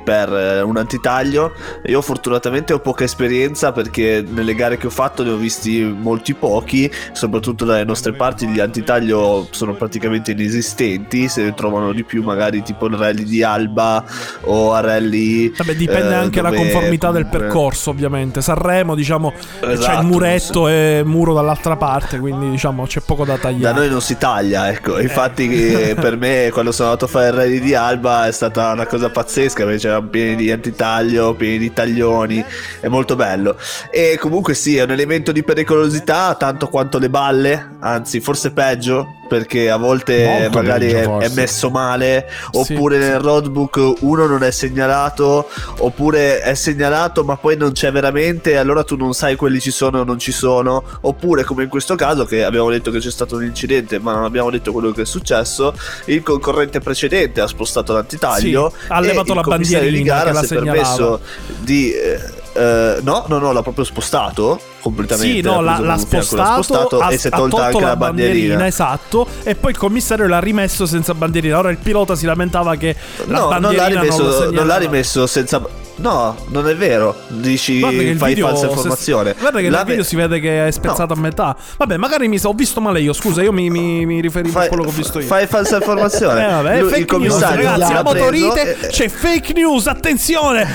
per 0.03 0.31
eh, 0.33 0.61
un 0.61 0.77
antitaglio. 0.77 1.53
Io 1.85 2.01
fortunatamente 2.01 2.73
ho 2.73 2.79
poca 2.79 3.03
esperienza 3.03 3.71
perché 3.71 4.23
nelle 4.27 4.55
gare 4.55 4.77
che 4.77 4.87
ho 4.87 4.91
fatto 4.91 5.23
ne 5.23 5.31
ho 5.31 5.35
visti 5.37 5.81
molti 5.83 6.33
pochi, 6.33 6.91
soprattutto 7.11 7.65
dalle 7.65 7.83
nostre 7.83 8.13
parti 8.13 8.47
gli 8.47 8.59
antitaglio 8.59 9.47
sono 9.51 9.73
praticamente 9.73 10.31
inesistenti, 10.31 11.27
se 11.27 11.43
ne 11.43 11.53
trovano 11.53 11.91
di 11.93 12.03
più 12.03 12.23
magari 12.23 12.61
tipo 12.63 12.87
il 12.87 12.95
rally 12.95 13.23
di 13.23 13.43
Alba 13.43 14.03
o 14.41 14.73
a 14.73 14.79
rally... 14.79 15.51
Vabbè, 15.55 15.75
dipende 15.75 16.11
eh, 16.11 16.15
anche 16.15 16.41
dalla 16.41 16.55
conformità 16.55 17.11
del 17.11 17.23
comunque- 17.23 17.39
percorso, 17.39 17.89
ovviamente. 17.89 18.41
Sanremo, 18.41 18.95
diciamo, 18.95 19.33
c'è 19.59 19.71
Esatto, 19.71 19.99
il 20.01 20.05
muretto 20.07 20.67
e 20.67 21.01
muro 21.05 21.33
dall'altra 21.33 21.75
parte, 21.75 22.19
quindi 22.19 22.49
diciamo 22.49 22.85
c'è 22.85 23.01
poco 23.01 23.25
da 23.25 23.33
Da 23.35 23.39
tagliare. 23.39 23.77
noi 23.77 23.89
non 23.89 24.01
si 24.01 24.17
taglia, 24.17 24.67
Eh. 24.69 24.73
ecco. 24.73 24.99
Infatti, 24.99 25.49
eh, 25.89 25.95
per 25.95 26.17
me, 26.17 26.49
quando 26.51 26.71
sono 26.71 26.89
andato 26.89 27.05
a 27.05 27.07
fare 27.09 27.27
il 27.27 27.33
rally 27.33 27.59
di 27.59 27.73
Alba, 27.75 28.27
è 28.27 28.31
stata 28.31 28.71
una 28.71 28.85
cosa 28.85 29.09
pazzesca 29.09 29.33
perché 29.41 29.77
c'erano 29.77 30.07
pieni 30.07 30.35
di 30.35 30.51
antitaglio, 30.51 31.33
pieni 31.35 31.57
di 31.57 31.73
taglioni. 31.73 32.43
È 32.79 32.87
molto 32.87 33.15
bello. 33.15 33.57
E 33.91 34.17
comunque, 34.19 34.53
sì, 34.53 34.77
è 34.77 34.83
un 34.83 34.91
elemento 34.91 35.31
di 35.31 35.43
pericolosità 35.43 36.35
tanto 36.35 36.67
quanto 36.67 36.97
le 36.97 37.09
balle, 37.09 37.75
anzi, 37.79 38.19
forse 38.21 38.51
peggio. 38.51 39.19
Perché 39.27 39.71
a 39.71 39.77
volte 39.77 40.23
Molto 40.23 40.59
magari 40.59 40.85
peggio, 40.85 40.97
è, 40.99 41.03
forse. 41.03 41.27
è 41.27 41.33
messo 41.33 41.69
male, 41.71 42.29
oppure 42.51 43.01
sì. 43.01 43.07
nel 43.09 43.19
roadbook 43.19 43.93
uno 44.01 44.27
non 44.27 44.43
è 44.43 44.51
segnalato, 44.51 45.49
oppure 45.79 46.41
è 46.41 46.53
segnalato 46.53 47.23
ma 47.23 47.35
poi 47.35 47.57
non 47.57 47.71
c'è 47.71 47.91
veramente, 47.91 48.51
e 48.51 48.57
allora 48.57 48.83
tu 48.83 48.95
non 48.95 49.13
sai 49.13 49.35
quelli 49.35 49.59
ci 49.59 49.71
sono 49.71 50.01
o 50.01 50.03
non 50.03 50.19
ci 50.19 50.31
sono, 50.31 50.83
oppure 51.01 51.43
come 51.43 51.63
in 51.63 51.69
questo 51.69 51.95
caso 51.95 52.25
che 52.25 52.43
abbiamo 52.43 52.69
detto 52.69 52.91
che 52.91 52.99
c'è 52.99 53.09
stato 53.09 53.37
un 53.37 53.45
incidente 53.45 53.97
ma 53.97 54.13
non 54.13 54.25
abbiamo 54.25 54.51
detto 54.51 54.71
quello 54.71 54.91
che 54.91 55.01
è 55.01 55.05
successo, 55.05 55.73
il 56.05 56.21
concorrente 56.21 56.79
precedente 56.79 57.41
ha 57.41 57.47
spostato 57.47 57.93
l'antitaglio, 57.93 58.71
Sì, 58.77 58.85
ha 58.89 58.99
levato 59.25 59.31
e 59.31 59.35
la 59.35 59.41
il 59.41 59.45
commissario 59.45 59.89
di 59.89 60.03
bandierina 60.03 60.15
gara 60.15 60.29
che 60.29 60.35
la 60.35 60.43
segnalava. 60.43 61.19
di... 61.59 61.91
eh, 61.91 62.43
eh, 62.55 62.99
no, 63.01 63.25
no, 63.27 63.37
no, 63.37 63.51
l'ha 63.51 63.61
proprio 63.61 63.83
spostato 63.83 64.59
completamente. 64.79 65.35
Sì, 65.35 65.41
no, 65.41 65.59
l'ha 65.59 65.73
l'ha, 65.73 65.79
l'ha 65.79 65.85
l'ha 65.87 65.97
spostato, 65.97 66.99
ha, 66.99 67.11
e 67.11 67.17
si 67.17 67.27
è 67.27 67.29
tolta 67.29 67.65
anche 67.65 67.81
la 67.81 67.87
la 67.87 67.95
bandierina. 67.97 68.65
esatto, 68.65 69.27
e 69.43 69.55
poi 69.55 69.71
il 69.71 69.77
commissario 69.77 70.25
l'ha 70.25 70.39
rimesso 70.39 70.85
senza 70.85 71.13
bandierina. 71.13 71.59
Ora 71.59 71.69
il 71.69 71.77
pilota 71.77 72.15
si 72.15 72.25
lamentava 72.25 72.75
che 72.75 72.95
la 73.25 73.39
No, 73.39 73.39
non 73.39 73.49
l'ha 73.49 73.59
bandierina 73.59 74.03
non, 74.03 74.03
rimesso, 74.03 74.43
lo 74.45 74.51
non 74.51 74.67
l'ha 74.67 74.77
rimesso 74.77 75.27
senza. 75.27 75.83
No, 75.97 76.35
non 76.47 76.67
è 76.67 76.75
vero. 76.75 77.15
Dici 77.29 77.79
fai 77.79 78.15
video, 78.15 78.47
falsa 78.47 78.61
se- 78.63 78.67
informazione. 78.67 79.35
guarda 79.39 79.59
che 79.61 79.69
L'ha 79.69 79.77
nel 79.77 79.85
video 79.87 80.03
si 80.03 80.15
vede 80.17 80.39
che 80.41 80.67
è 80.67 80.71
spezzato 80.71 81.13
a 81.13 81.15
metà. 81.15 81.55
Vabbè, 81.77 81.95
magari 81.97 82.27
mi 82.27 82.37
so, 82.37 82.49
ho 82.49 82.53
visto 82.53 82.81
male 82.81 82.99
io. 82.99 83.13
Scusa, 83.13 83.41
io 83.41 83.53
mi, 83.53 83.69
mi, 83.69 84.05
mi 84.05 84.19
riferivo 84.19 84.59
a 84.59 84.65
quello 84.67 84.83
che 84.83 84.89
ho 84.89 84.91
visto 84.91 85.19
io. 85.19 85.25
fai 85.25 85.47
falsa 85.47 85.77
informazione. 85.77 86.33
Eh, 86.45 86.49
vabbè, 86.51 86.79
Lui- 86.81 86.99
il 86.99 87.05
commissario 87.05 87.67
news, 87.67 87.71
ragazzi, 87.79 87.93
la 87.93 88.03
motorite 88.03 88.77
e- 88.81 88.87
c'è 88.87 89.07
fake 89.07 89.53
news, 89.53 89.87
attenzione! 89.87 90.67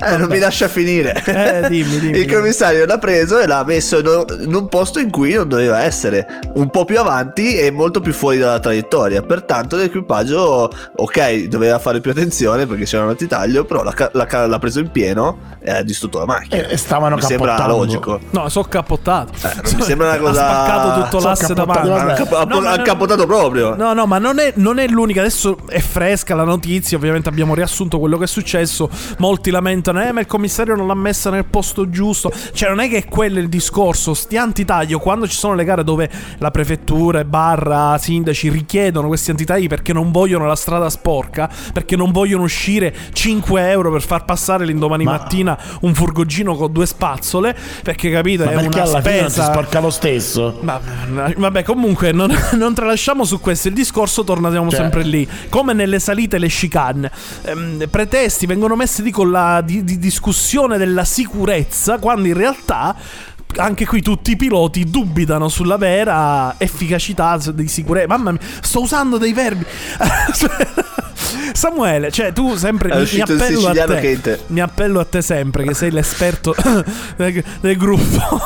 Eh, 0.00 0.16
non 0.16 0.28
mi 0.28 0.38
lascia 0.38 0.68
finire. 0.68 1.22
Eh, 1.42 1.68
dimmi, 1.68 1.98
dimmi. 1.98 2.18
Il 2.18 2.32
commissario 2.32 2.84
l'ha 2.86 2.98
preso 2.98 3.38
e 3.38 3.46
l'ha 3.46 3.64
messo 3.64 3.98
in 3.98 4.06
un- 4.06 4.24
in 4.44 4.54
un 4.54 4.68
posto 4.68 4.98
in 5.00 5.10
cui 5.10 5.32
non 5.34 5.48
doveva 5.48 5.82
essere, 5.82 6.26
un 6.54 6.68
po' 6.70 6.84
più 6.84 6.98
avanti 6.98 7.56
e 7.56 7.70
molto 7.70 8.00
più 8.00 8.12
fuori 8.12 8.38
dalla 8.38 8.58
traiettoria. 8.60 9.22
Pertanto 9.22 9.76
l'equipaggio, 9.76 10.70
ok, 10.96 11.44
doveva 11.48 11.78
fare 11.78 12.00
più 12.00 12.10
attenzione 12.10 12.66
perché 12.66 12.84
c'era 12.84 13.04
un 13.04 13.10
antitaglio, 13.10 13.64
però 13.64 13.81
l'ha, 13.82 13.92
ca- 13.92 14.10
l'ha 14.12 14.26
ca- 14.26 14.46
l'ha 14.46 14.58
preso 14.58 14.80
in 14.80 14.90
pieno 14.90 15.38
e 15.60 15.70
ha 15.70 15.82
distrutto 15.82 16.18
la 16.18 16.26
macchina. 16.26 16.66
E- 16.68 16.76
stavano 16.76 17.16
mi 17.16 17.22
sembra 17.22 17.66
logico. 17.66 18.20
No, 18.30 18.48
sono 18.48 18.66
cappottato. 18.68 19.32
Eh, 19.34 19.54
non 19.62 19.74
mi 19.76 19.82
sembra 19.82 20.08
una 20.08 20.18
cosa- 20.18 20.48
Ha 20.48 20.64
spaccato 20.64 21.00
tutto 21.02 21.18
Sono 21.18 21.28
l'asse 21.30 21.54
cappottato, 21.54 21.88
davanti. 21.88 22.06
vabbè. 22.06 22.12
Ha, 22.12 22.14
cap- 22.24 22.32
ha- 22.32 22.44
No, 22.44 22.60
no- 22.60 22.82
capotato 22.82 23.26
proprio. 23.26 23.74
No, 23.76 23.92
no, 23.92 24.06
ma 24.06 24.18
non 24.18 24.38
è, 24.38 24.52
non 24.56 24.78
è 24.78 24.86
l'unica. 24.88 25.20
Adesso 25.20 25.58
è 25.68 25.78
fresca 25.80 26.34
la 26.34 26.44
notizia. 26.44 26.96
Ovviamente 26.96 27.28
abbiamo 27.28 27.54
riassunto 27.54 27.98
quello 27.98 28.18
che 28.18 28.24
è 28.24 28.28
successo. 28.28 28.88
Molti 29.18 29.50
lamentano, 29.50 30.02
eh, 30.02 30.12
ma 30.12 30.20
il 30.20 30.26
commissario 30.26 30.74
non 30.74 30.86
l'ha 30.86 30.94
messa 30.94 31.30
nel 31.30 31.44
posto 31.44 31.88
giusto. 31.90 32.32
Cioè, 32.52 32.68
non 32.68 32.80
è 32.80 32.88
che 32.88 32.98
è 32.98 33.04
quello 33.06 33.38
il 33.38 33.48
discorso. 33.48 34.14
Sti 34.14 34.36
antitagli, 34.36 34.94
quando 34.96 35.26
ci 35.28 35.36
sono 35.36 35.54
le 35.54 35.64
gare 35.64 35.84
dove 35.84 36.10
la 36.38 36.50
prefettura 36.50 37.20
e 37.20 37.24
barra 37.24 37.96
sindaci 37.98 38.48
richiedono 38.50 39.06
questi 39.08 39.30
antitagli 39.30 39.66
perché 39.66 39.92
non 39.92 40.10
vogliono 40.10 40.46
la 40.46 40.56
strada 40.56 40.90
sporca, 40.90 41.48
perché 41.72 41.96
non 41.96 42.10
vogliono 42.12 42.42
uscire 42.44 42.94
5 43.12 43.60
euro 43.60 43.71
per 43.90 44.02
far 44.02 44.24
passare 44.24 44.64
l'indomani 44.64 45.04
Ma- 45.04 45.12
mattina 45.12 45.58
un 45.80 45.94
furgoncino 45.94 46.54
con 46.56 46.72
due 46.72 46.86
spazzole. 46.86 47.56
Perché 47.82 48.10
capite, 48.10 48.44
Ma 48.44 48.50
è 48.50 48.54
perché 48.54 48.80
una 48.80 48.88
alla 48.88 49.00
fine 49.00 49.20
non 49.20 49.30
si 49.30 49.34
spesa. 49.36 49.52
sporca 49.52 49.80
lo 49.80 49.90
stesso? 49.90 50.58
Ma, 50.62 50.80
vabbè, 51.36 51.62
comunque 51.62 52.12
non, 52.12 52.32
non 52.54 52.74
tralasciamo 52.74 53.24
su 53.24 53.40
questo. 53.40 53.68
Il 53.68 53.74
discorso 53.74 54.24
torniamo 54.24 54.70
Cioè. 54.70 54.80
sempre 54.80 55.02
lì. 55.02 55.26
Come 55.48 55.72
nelle 55.72 55.98
salite 55.98 56.38
le 56.38 56.48
chicane. 56.48 57.10
Ehm, 57.42 57.86
pretesti 57.90 58.46
vengono 58.46 58.76
messi 58.76 59.02
di 59.02 59.10
con 59.10 59.30
la 59.30 59.60
di, 59.62 59.84
di 59.84 59.98
discussione 59.98 60.78
della 60.78 61.04
sicurezza, 61.04 61.98
quando 61.98 62.28
in 62.28 62.34
realtà. 62.34 62.94
Anche 63.56 63.84
qui 63.84 64.00
tutti 64.00 64.30
i 64.30 64.36
piloti 64.36 64.84
dubitano 64.88 65.50
sulla 65.50 65.76
vera 65.76 66.54
efficacità 66.56 67.38
di 67.52 67.68
sicurezza. 67.68 68.06
Mamma 68.06 68.30
mia, 68.30 68.40
sto 68.62 68.80
usando 68.80 69.18
dei 69.18 69.34
verbi. 69.34 69.62
Samuele, 71.52 72.10
cioè 72.10 72.32
tu 72.32 72.56
sempre 72.56 72.94
mi, 72.94 73.08
mi 73.12 73.20
appello 73.20 73.68
a 73.68 73.72
te. 73.72 74.20
te. 74.20 74.38
Mi 74.48 74.60
appello 74.60 75.00
a 75.00 75.04
te 75.04 75.22
sempre 75.22 75.64
che 75.64 75.74
sei 75.74 75.90
l'esperto 75.90 76.54
del, 77.16 77.42
del 77.60 77.76
gruppo. 77.76 78.40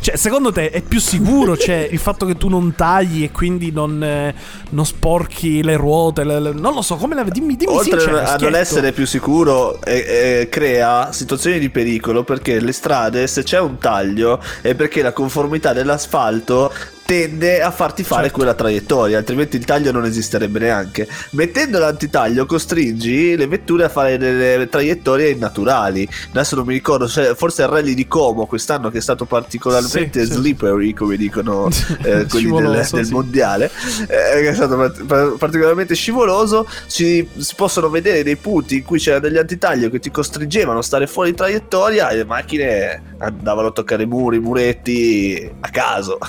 cioè, 0.00 0.16
secondo 0.16 0.52
te 0.52 0.70
è 0.70 0.82
più 0.82 1.00
sicuro 1.00 1.56
cioè, 1.56 1.88
il 1.90 1.98
fatto 1.98 2.26
che 2.26 2.36
tu 2.36 2.48
non 2.48 2.74
tagli 2.74 3.22
e 3.24 3.30
quindi 3.30 3.70
non, 3.72 4.02
eh, 4.02 4.34
non 4.70 4.84
sporchi 4.86 5.62
le 5.62 5.76
ruote? 5.76 6.24
le- 6.24 6.40
le- 6.40 6.52
non 6.52 6.74
lo 6.74 6.82
so, 6.82 6.96
come 6.96 7.14
la 7.14 7.22
dimmi, 7.24 7.56
dimmi 7.56 7.74
Oltre 7.76 7.98
sincero, 8.00 8.18
a 8.20 8.36
non 8.36 8.54
essere 8.54 8.92
più 8.92 9.06
sicuro, 9.06 9.80
eh, 9.82 10.40
eh, 10.40 10.48
crea 10.48 11.12
situazioni 11.12 11.58
di 11.58 11.70
pericolo 11.70 12.24
perché 12.24 12.60
le 12.60 12.72
strade, 12.72 13.26
se 13.26 13.42
c'è 13.42 13.58
un 13.60 13.78
taglio, 13.78 14.40
è 14.60 14.74
perché 14.74 15.02
la 15.02 15.12
conformità 15.12 15.72
dell'asfalto 15.72 16.72
tende 17.06 17.62
a 17.62 17.70
farti 17.70 18.02
fare 18.02 18.22
Certo. 18.24 18.36
quella 18.36 18.54
traiettoria, 18.54 19.16
altrimenti 19.18 19.56
il 19.56 19.64
taglio 19.64 19.92
non 19.92 20.04
esisterebbe 20.04 20.58
neanche. 20.58 21.06
Mettendo 21.30 21.78
l'antitaglio 21.78 22.44
costringi 22.46 23.36
le 23.36 23.46
vetture 23.46 23.84
a 23.84 23.88
fare 23.88 24.18
delle 24.18 24.68
traiettorie 24.68 25.30
innaturali. 25.30 26.06
Adesso 26.30 26.56
non 26.56 26.66
mi 26.66 26.72
ricordo, 26.74 27.06
se- 27.06 27.34
forse 27.36 27.62
il 27.62 27.68
rally 27.68 27.94
di 27.94 28.06
Como 28.08 28.46
quest'anno 28.46 28.90
che 28.90 28.98
è 28.98 29.00
stato 29.00 29.24
particolarmente 29.24 30.20
Sì, 30.20 30.26
sì. 30.26 30.32
slippery, 30.32 30.92
come 30.92 31.16
dicono 31.16 31.68
eh, 32.02 32.26
quelli 32.28 32.50
del, 32.50 32.86
del 32.90 33.04
sì. 33.06 33.12
mondiale, 33.12 33.70
eh, 34.08 34.48
è 34.48 34.54
stato 34.54 34.76
part- 34.76 35.04
par- 35.04 35.34
particolarmente 35.38 35.94
scivoloso. 35.94 36.68
Si, 36.86 37.26
si 37.38 37.54
possono 37.54 37.88
vedere 37.88 38.24
dei 38.24 38.36
punti 38.36 38.76
in 38.76 38.82
cui 38.84 38.98
c'erano 38.98 39.28
degli 39.28 39.38
antitaglio 39.38 39.88
che 39.90 40.00
ti 40.00 40.10
costringevano 40.10 40.80
a 40.80 40.82
stare 40.82 41.06
fuori 41.06 41.34
traiettoria 41.34 42.08
e 42.08 42.16
le 42.16 42.24
macchine 42.24 43.14
andavano 43.18 43.68
a 43.68 43.70
toccare 43.70 44.02
i 44.02 44.06
muri, 44.06 44.38
i 44.38 44.40
muretti 44.40 45.48
a 45.60 45.68
caso. 45.70 46.18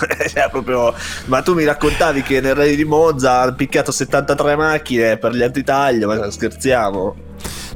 Proprio... 0.68 0.94
Ma 1.26 1.42
tu 1.42 1.54
mi 1.54 1.64
raccontavi 1.64 2.22
che 2.22 2.42
nel 2.42 2.56
rally 2.56 2.76
di 2.76 2.84
Monza 2.84 3.42
hanno 3.42 3.56
picchiato 3.56 3.92
73 3.92 4.56
macchine 4.56 5.18
per 5.18 5.34
gli 5.34 5.42
antitaglio, 5.42 6.08
ma 6.08 6.30
scherziamo. 6.30 7.27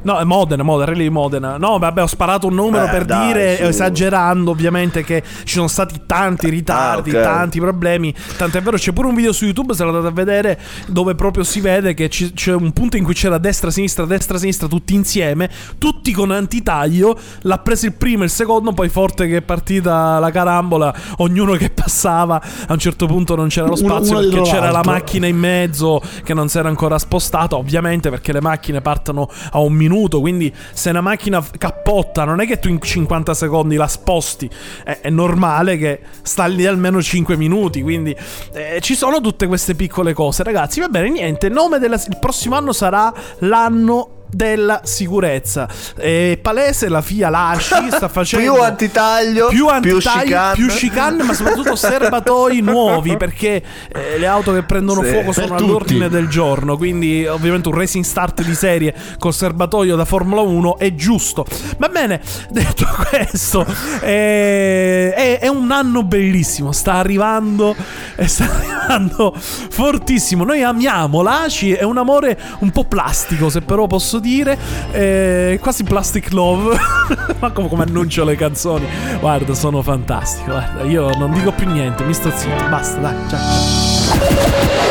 No, 0.04 0.18
è 0.20 0.24
Modena, 0.24 0.64
Modena, 0.64 0.92
Rally 0.92 1.04
di 1.04 1.10
Modena. 1.10 1.58
No, 1.58 1.78
vabbè, 1.78 2.02
ho 2.02 2.08
sparato 2.08 2.48
un 2.48 2.56
numero 2.56 2.86
Eh, 2.86 2.90
per 2.90 3.06
dai, 3.06 3.28
dire, 3.28 3.56
su. 3.58 3.64
esagerando 3.64 4.50
ovviamente, 4.52 5.04
che 5.04 5.22
ci 5.44 5.54
sono 5.56 5.68
stati 5.68 6.02
tanti 6.08 6.50
ritardi, 6.50 7.12
Ah, 7.16 7.20
ok. 7.20 7.24
tanti 7.24 7.60
problemi. 7.60 8.14
Tant'è 8.38 8.62
vero, 8.62 8.78
c'è 8.78 8.92
pure 8.94 9.08
un 9.08 9.16
video 9.16 9.32
su 9.32 9.46
YouTube, 9.46 9.74
se 9.74 9.84
lo 9.84 9.90
andate 9.90 10.08
a 10.08 10.12
vedere, 10.12 10.60
dove 10.88 11.14
proprio 11.16 11.44
si 11.44 11.60
vede 11.62 11.94
che 11.94 12.10
ci- 12.10 12.34
c'è 12.34 12.54
un 12.54 12.72
punto 12.72 12.98
in 12.98 13.04
cui 13.04 13.14
c'era 13.14 13.38
destra, 13.38 13.70
sinistra, 13.70 14.06
destra, 14.06 14.38
sinistra, 14.38 14.68
tutti 14.68 14.96
insieme, 14.96 15.50
tutti 15.78 16.12
con 16.12 16.32
antitaglio. 16.32 17.18
L'ha 17.42 17.60
preso 17.60 17.86
il 17.86 17.94
primo 17.94 18.24
e 18.24 18.26
il 18.26 18.32
secondo, 18.32 18.74
poi 18.74 18.90
forte 18.90 19.28
che 19.28 19.38
è 19.38 19.42
partita 19.42 20.18
la 20.20 20.32
carambola, 20.32 20.94
ognuno 21.18 21.54
che 21.54 21.70
passava. 21.70 22.42
A 22.68 22.74
un 22.74 22.80
certo 22.80 23.06
punto 23.06 23.36
non 23.36 23.50
c'era 23.50 23.68
lo 23.68 23.74
Uno- 23.78 23.88
spazio 23.90 24.12
uno 24.14 24.20
perché 24.22 24.36
dietro 24.36 24.52
c'era 24.52 24.66
la 24.66 24.72
l'altro. 24.72 24.92
macchina 24.92 25.28
in 25.28 25.38
mezzo 25.38 26.02
che 26.24 26.34
non 26.34 26.48
si 26.50 26.58
era 26.58 26.70
ancora 26.70 26.98
spostata, 26.98 27.56
ovviamente 27.56 28.10
perché 28.10 28.32
le 28.34 28.42
macchine 28.42 28.82
partono 28.82 29.30
a 29.52 29.60
un 29.60 29.74
minuto, 29.74 29.90
quindi 30.20 30.54
se 30.74 30.90
una 30.90 31.02
macchina 31.02 31.44
cappotta 31.58 32.24
non 32.24 32.42
è 32.42 32.48
che 32.48 32.60
tu 32.60 32.70
in 32.70 32.82
50 32.82 33.34
secondi 33.34 33.76
la 33.76 33.88
sposti, 33.88 34.50
è, 34.84 35.00
è 35.02 35.10
normale 35.10 35.78
che 35.78 36.00
sta 36.22 36.46
lì 36.46 36.66
almeno 36.66 37.02
5 37.02 37.36
minuti, 37.36 37.82
quindi 37.82 38.16
eh, 38.54 38.80
ci 38.82 38.96
sono 38.96 39.22
tutte 39.22 39.48
queste 39.48 39.76
piccole 39.76 40.14
cose, 40.14 40.44
ragazzi, 40.44 40.80
va 40.80 40.88
bene, 40.88 41.10
niente, 41.10 41.48
il 41.48 41.54
nome 41.54 41.80
del 41.80 42.00
prossimo 42.20 42.56
anno 42.56 42.72
sarà 42.74 43.14
l'anno 43.40 44.20
della 44.32 44.82
sicurezza. 44.84 45.68
È 45.96 46.40
palese 46.42 46.88
la 46.90 47.02
FIA 47.02 47.30
Lasci 47.30 47.74
sta 47.92 48.08
facendo 48.08 48.54
Più 48.54 48.62
antitaglio, 48.62 49.48
più 49.48 49.68
antitaglio, 49.68 50.54
più 50.54 50.68
chicane, 50.68 51.24
ma 51.24 51.34
soprattutto 51.34 51.76
serbatoi 51.76 52.62
nuovi 52.64 53.18
perché 53.18 53.62
eh, 53.94 54.18
le 54.18 54.28
auto 54.28 54.54
che 54.54 54.64
prendono 54.64 55.04
Sì. 55.04 55.10
fuoco 55.10 55.32
sono 55.32 55.48
tutti. 55.48 55.64
all'ordine 55.64 56.10
del 56.10 56.28
giorno. 56.28 56.78
Quindi, 56.78 57.26
ovviamente, 57.26 57.70
un 57.70 57.76
racing 57.76 58.04
start 58.04 58.42
di 58.44 58.56
serie 58.56 58.94
col 59.20 59.34
serbatoio 59.34 59.96
da 59.96 60.06
Formula 60.06 60.42
1 60.42 60.78
è 60.78 60.94
giusto. 60.96 61.46
Va 61.78 61.90
bene, 61.90 62.22
detto 62.50 62.86
questo, 63.10 63.66
eh, 64.02 65.14
è, 65.14 65.40
è 65.40 65.48
un 65.48 65.72
anno 65.72 66.04
bellissimo. 66.04 66.72
Sta 66.72 66.94
arrivando, 66.94 67.76
eh, 68.16 68.28
sta 68.28 68.46
arrivando 68.46 69.34
fortissimo. 69.38 70.44
Noi 70.44 70.64
amiamo 70.64 71.22
l'ACI, 71.22 71.74
è 71.74 71.84
un 71.84 71.98
amore 71.98 72.40
un 72.60 72.72
po' 72.72 72.86
plastico, 72.86 73.50
se 73.50 73.62
però 73.62 73.88
posso 73.88 74.20
dire, 74.22 74.58
eh, 74.92 75.60
quasi 75.62 75.84
plastic 75.84 76.32
love. 76.32 76.78
Ma 77.40 77.52
come, 77.52 77.68
come 77.68 77.84
annuncio 77.84 78.24
le 78.24 78.36
canzoni, 78.36 78.88
guarda, 79.20 79.54
sono 79.54 79.82
fantastico. 79.82 80.52
Guarda, 80.52 80.84
io 80.84 81.10
non 81.18 81.34
dico 81.34 81.52
più 81.52 81.70
niente, 81.70 82.04
mi 82.04 82.14
sto 82.14 82.32
zitto. 82.34 82.70
Basta, 82.70 83.00
dai, 83.00 83.16
ciao. 83.30 84.82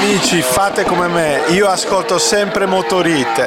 Amici, 0.00 0.40
fate 0.40 0.84
come 0.84 1.08
me, 1.08 1.40
io 1.48 1.66
ascolto 1.66 2.18
sempre 2.18 2.66
Motorite. 2.66 3.44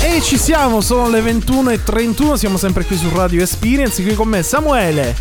E 0.00 0.20
ci 0.20 0.36
siamo, 0.36 0.80
sono 0.80 1.08
le 1.08 1.20
21.31, 1.20 2.34
siamo 2.34 2.56
sempre 2.56 2.84
qui 2.84 2.96
su 2.96 3.08
Radio 3.14 3.40
Experience, 3.40 4.02
qui 4.02 4.14
con 4.14 4.28
me 4.28 4.42
Samuele, 4.42 5.16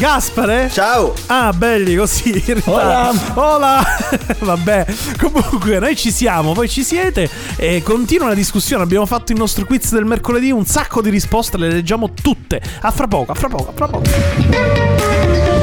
Gaspare. 0.00 0.70
Ciao! 0.72 1.12
Ah, 1.26 1.52
belli 1.52 1.94
così. 1.94 2.32
realtà. 2.46 3.12
Hola. 3.34 3.84
Vabbè, 4.40 4.86
comunque 5.18 5.78
noi 5.78 5.94
ci 5.94 6.10
siamo, 6.10 6.54
voi 6.54 6.70
ci 6.70 6.82
siete 6.82 7.28
e 7.56 7.82
continua 7.82 8.28
la 8.28 8.34
discussione. 8.34 8.82
Abbiamo 8.82 9.04
fatto 9.04 9.32
il 9.32 9.38
nostro 9.38 9.66
quiz 9.66 9.92
del 9.92 10.06
mercoledì, 10.06 10.50
un 10.50 10.64
sacco 10.64 11.02
di 11.02 11.10
risposte, 11.10 11.58
le 11.58 11.68
leggiamo 11.68 12.14
tutte. 12.14 12.62
A 12.80 12.90
fra 12.90 13.06
poco, 13.06 13.32
a 13.32 13.34
fra 13.34 13.48
poco, 13.48 13.68
a 13.68 13.72
fra 13.74 13.88
poco. 13.88 15.59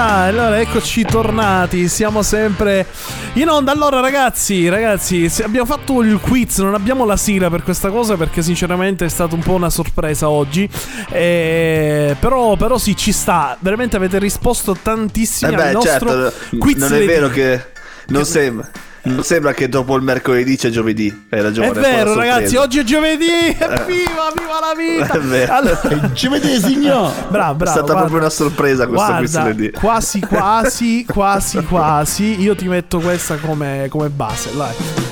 Ah, 0.00 0.26
allora 0.26 0.60
eccoci 0.60 1.02
tornati, 1.02 1.88
siamo 1.88 2.22
sempre 2.22 2.86
in 3.32 3.48
onda. 3.48 3.72
Allora 3.72 3.98
ragazzi, 3.98 4.68
ragazzi, 4.68 5.28
abbiamo 5.42 5.66
fatto 5.66 6.02
il 6.02 6.20
quiz, 6.20 6.58
non 6.58 6.74
abbiamo 6.74 7.04
la 7.04 7.16
sigla 7.16 7.50
per 7.50 7.64
questa 7.64 7.90
cosa 7.90 8.16
perché 8.16 8.40
sinceramente 8.40 9.04
è 9.06 9.08
stata 9.08 9.34
un 9.34 9.40
po' 9.40 9.54
una 9.54 9.70
sorpresa 9.70 10.28
oggi. 10.28 10.70
Eh, 11.10 12.14
però, 12.20 12.54
però 12.54 12.78
sì, 12.78 12.94
ci 12.96 13.10
sta. 13.10 13.56
Veramente 13.58 13.96
avete 13.96 14.20
risposto 14.20 14.76
tantissimi 14.80 15.52
Eh 15.52 15.56
al 15.56 15.62
beh, 15.62 15.72
nostro 15.72 16.08
certo, 16.08 16.32
quiz. 16.58 16.76
non 16.76 16.94
è 16.94 17.04
vero 17.04 17.28
che 17.28 17.60
non 18.06 18.24
sembra. 18.24 18.70
Non 19.02 19.22
sembra 19.22 19.52
che 19.54 19.68
dopo 19.68 19.96
il 19.96 20.02
mercoledì 20.02 20.56
c'è 20.56 20.70
giovedì. 20.70 21.26
Hai 21.30 21.40
ragione. 21.40 21.68
È 21.68 21.72
vero, 21.72 22.14
ragazzi, 22.14 22.56
oggi 22.56 22.80
è 22.80 22.84
giovedì! 22.84 23.24
Evviva, 23.58 24.32
viva 24.36 24.58
la 24.60 24.74
vita! 24.76 25.12
È 25.14 25.20
vero. 25.20 25.54
Allora, 25.54 25.80
vedete, 25.82 26.60
signor? 26.60 27.12
bravo, 27.28 27.54
bravo. 27.54 27.64
È 27.64 27.66
stata 27.66 27.80
guarda. 27.80 27.94
proprio 27.94 28.18
una 28.18 28.30
sorpresa 28.30 28.86
questo 28.86 29.14
quiz 29.16 29.30
Guarda, 29.30 29.50
lunedì. 29.50 29.70
quasi 29.70 30.20
quasi, 30.20 31.04
quasi 31.06 31.62
quasi. 31.64 32.40
Io 32.40 32.54
ti 32.54 32.68
metto 32.68 32.98
questa 33.00 33.36
come, 33.36 33.86
come 33.88 34.08
base, 34.08 34.50
vai. 34.54 35.07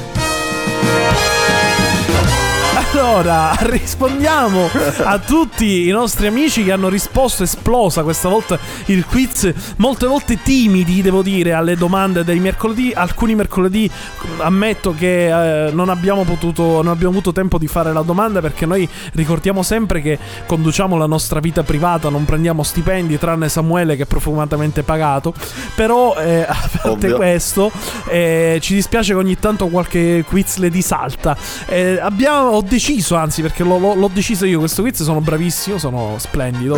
Allora, 2.92 3.54
rispondiamo 3.60 4.68
a 5.04 5.18
tutti 5.18 5.86
i 5.86 5.90
nostri 5.90 6.26
amici 6.26 6.64
che 6.64 6.72
hanno 6.72 6.88
risposto 6.88 7.42
esplosa 7.42 8.02
questa 8.02 8.28
volta 8.28 8.58
il 8.86 9.04
quiz, 9.04 9.52
molte 9.76 10.06
volte 10.06 10.40
timidi, 10.42 11.02
devo 11.02 11.22
dire, 11.22 11.52
alle 11.52 11.76
domande 11.76 12.24
dei 12.24 12.38
mercoledì. 12.38 12.92
Alcuni 12.94 13.34
mercoledì 13.34 13.90
ammetto 14.38 14.94
che 14.94 15.66
eh, 15.66 15.70
non 15.72 15.88
abbiamo 15.88 16.24
potuto 16.24 16.82
non 16.82 16.88
abbiamo 16.88 17.12
avuto 17.12 17.32
tempo 17.32 17.58
di 17.58 17.66
fare 17.66 17.92
la 17.92 18.02
domanda 18.02 18.40
perché 18.40 18.66
noi 18.66 18.88
ricordiamo 19.12 19.62
sempre 19.62 20.00
che 20.00 20.18
conduciamo 20.46 20.96
la 20.96 21.06
nostra 21.06 21.40
vita 21.40 21.62
privata, 21.62 22.08
non 22.08 22.24
prendiamo 22.24 22.62
stipendi 22.62 23.18
tranne 23.18 23.48
Samuele 23.48 23.96
che 23.96 24.04
è 24.04 24.06
profumatamente 24.06 24.82
pagato. 24.82 25.34
Però 25.74 26.16
eh, 26.16 26.42
a 26.42 26.68
parte 26.70 26.88
Ovvio. 26.88 27.16
questo 27.16 27.70
eh, 28.08 28.58
ci 28.60 28.74
dispiace 28.74 29.12
che 29.12 29.18
ogni 29.18 29.38
tanto 29.38 29.66
qualche 29.68 30.24
quiz 30.26 30.56
le 30.56 30.70
disalta. 30.70 31.36
Eh, 31.66 31.98
abbiamo, 32.00 32.50
ho 32.50 32.62
deciso, 32.62 32.85
anzi, 33.16 33.42
perché 33.42 33.62
lo- 33.64 33.78
lo- 33.78 33.94
l'ho 33.94 34.10
deciso 34.12 34.44
io. 34.46 34.58
Questo 34.60 34.82
quiz 34.82 35.02
sono 35.02 35.20
bravissimo, 35.20 35.78
sono 35.78 36.14
splendido. 36.18 36.76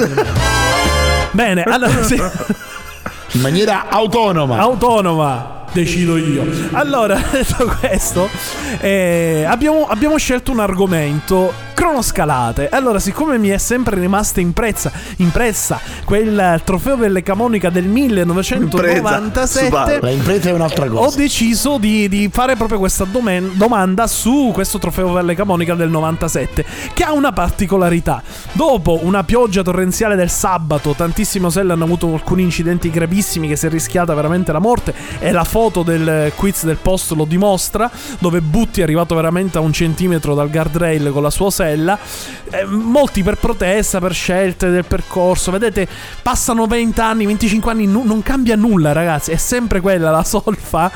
Bene, 1.33 1.62
allora 1.62 2.03
sì, 2.03 2.14
In 3.33 3.40
maniera 3.40 3.88
autonoma. 3.88 4.57
autonoma. 4.59 5.58
Decido 5.72 6.16
io. 6.16 6.46
Allora, 6.72 7.20
detto 7.31 7.70
questo, 7.78 8.28
eh, 8.81 9.44
abbiamo, 9.46 9.87
abbiamo 9.87 10.16
scelto 10.16 10.52
un 10.52 10.61
argomento. 10.61 11.66
Cronoscalate. 11.78 12.68
Allora, 12.70 12.98
siccome 12.98 13.38
mi 13.38 13.50
è 13.50 13.59
sempre 13.59 14.00
rimasta 14.00 14.40
impressa, 14.40 14.90
impressa 15.18 15.81
quel 16.04 16.61
trofeo 16.64 16.96
Velle 16.96 17.22
Camonica 17.22 17.70
del 17.70 17.85
1997. 17.85 20.00
La 20.00 20.11
impresa 20.11 20.48
è 20.48 20.52
un'altra 20.52 20.92
Ho 20.92 21.12
deciso 21.14 21.78
di, 21.78 22.09
di 22.09 22.28
fare 22.33 22.57
proprio 22.57 22.81
questa 22.81 23.04
domen- 23.04 23.52
domanda 23.54 24.09
su 24.09 24.50
questo 24.52 24.78
trofeo 24.78 25.12
Valle 25.12 25.37
Camonica 25.37 25.76
del 25.76 25.88
97, 25.88 26.64
che 26.92 27.04
ha 27.04 27.12
una 27.12 27.31
particolarità. 27.31 28.24
Dopo 28.50 28.98
una 29.02 29.22
pioggia 29.22 29.62
torrenziale 29.62 30.16
del 30.16 30.31
sabato, 30.31 30.94
tantissime 30.96 31.46
oselle 31.46 31.74
hanno 31.74 31.85
avuto 31.85 32.12
alcuni 32.12 32.42
incidenti 32.42 32.90
gravissimi 32.90 33.46
che 33.46 33.54
si 33.54 33.66
è 33.66 33.68
rischiata 33.68 34.14
veramente 34.14 34.50
la 34.50 34.59
morte 34.59 34.92
e 35.20 35.31
la 35.31 35.44
foto 35.59 35.83
del 35.83 36.31
quiz 36.37 36.62
del 36.62 36.77
post 36.77 37.11
lo 37.14 37.25
dimostra, 37.25 37.90
dove 38.21 38.40
Butti 38.40 38.79
è 38.79 38.85
arrivato 38.85 39.16
veramente 39.16 39.59
a 39.59 39.61
un 39.61 39.73
centimetro 39.73 40.33
dal 40.33 40.49
guardrail 40.49 41.11
con 41.11 41.21
la 41.21 41.31
sua 41.31 41.47
osella. 41.47 41.99
Eh, 42.49 42.64
molti 42.64 43.25
per 43.25 43.38
protesta, 43.38 43.99
per 43.99 44.14
scelte 44.14 44.71
del 44.71 44.85
percorso. 44.85 45.51
Vedete, 45.51 45.88
passano 46.23 46.68
20 46.68 47.01
anni, 47.01 47.27
25 47.27 47.73
anni, 47.73 47.87
nu- 47.87 48.05
non 48.05 48.23
cambia 48.23 48.55
nulla, 48.55 48.92
ragazzi. 48.92 49.33
È 49.33 49.37
sempre 49.37 49.81
quella 49.81 50.12
la 50.12 50.23
solfa. 50.23 50.92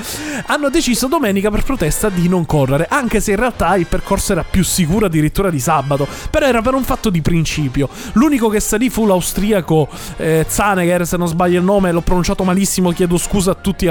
Hanno 0.46 0.68
deciso 0.70 1.08
domenica 1.08 1.50
per 1.50 1.64
protesta 1.64 2.08
di 2.08 2.28
non 2.28 2.46
correre, 2.46 2.86
anche 2.88 3.18
se 3.18 3.32
in 3.32 3.38
realtà 3.38 3.74
il 3.74 3.86
percorso 3.86 4.30
era 4.30 4.44
più 4.48 4.62
sicuro 4.62 5.06
addirittura 5.06 5.50
di 5.50 5.58
sabato. 5.58 6.06
Però 6.30 6.46
era 6.46 6.62
per 6.62 6.74
un 6.74 6.84
fatto 6.84 7.10
di 7.10 7.20
principio. 7.20 7.88
L'unico 8.12 8.48
che 8.48 8.60
salì 8.60 8.90
fu 8.90 9.06
l'austriaco 9.06 9.88
eh, 10.18 10.46
Zaneger, 10.48 11.04
se 11.04 11.16
non 11.16 11.26
sbaglio 11.26 11.58
il 11.58 11.64
nome, 11.64 11.90
l'ho 11.90 12.00
pronunciato 12.00 12.44
malissimo, 12.44 12.92
chiedo 12.92 13.18
scusa 13.18 13.50
a 13.50 13.54
tutti 13.54 13.86
gli 13.86 13.88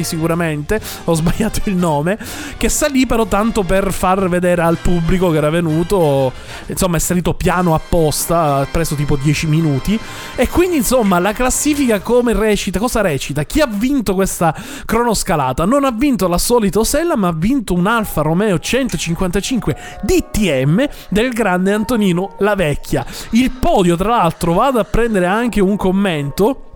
appassionati 0.00 0.04
sicuramente, 0.04 0.80
ho 1.04 1.14
sbagliato 1.14 1.60
il 1.64 1.76
nome, 1.76 2.18
che 2.56 2.68
salì 2.68 3.06
però 3.06 3.26
tanto 3.26 3.62
per 3.62 3.92
far 3.92 4.28
vedere 4.28 4.62
al 4.62 4.78
pubblico 4.78 5.30
che 5.30 5.36
era 5.36 5.50
venuto 5.50 6.32
insomma, 6.66 6.96
è 6.96 7.00
salito 7.00 7.34
piano 7.34 7.74
apposta, 7.74 8.56
ha 8.56 8.66
preso 8.70 8.94
tipo 8.94 9.16
10 9.16 9.46
minuti. 9.46 9.98
E 10.34 10.48
quindi, 10.48 10.76
insomma, 10.76 11.18
la 11.18 11.32
classifica 11.32 12.00
come 12.00 12.32
recita? 12.32 12.78
Cosa 12.78 13.00
recita? 13.00 13.44
Chi 13.44 13.60
ha 13.60 13.68
vinto 13.70 14.14
questa 14.14 14.54
cronoscalata? 14.84 15.64
Non 15.64 15.84
ha 15.84 15.90
vinto 15.90 16.28
la 16.28 16.38
solita 16.38 16.80
Osella, 16.80 17.16
ma 17.16 17.28
ha 17.28 17.34
vinto 17.34 17.74
un 17.74 17.86
Alfa 17.86 18.22
Romeo 18.22 18.58
155 18.58 19.76
DTM 20.02 20.88
del 21.08 21.30
grande 21.30 21.72
Antonino 21.72 22.34
La 22.38 22.54
Vecchia. 22.54 23.04
Il 23.30 23.50
podio, 23.50 23.96
tra 23.96 24.10
l'altro, 24.10 24.54
vado 24.54 24.78
a 24.78 24.84
prendere 24.84 25.26
anche 25.26 25.60
un 25.60 25.76
commento 25.76 26.69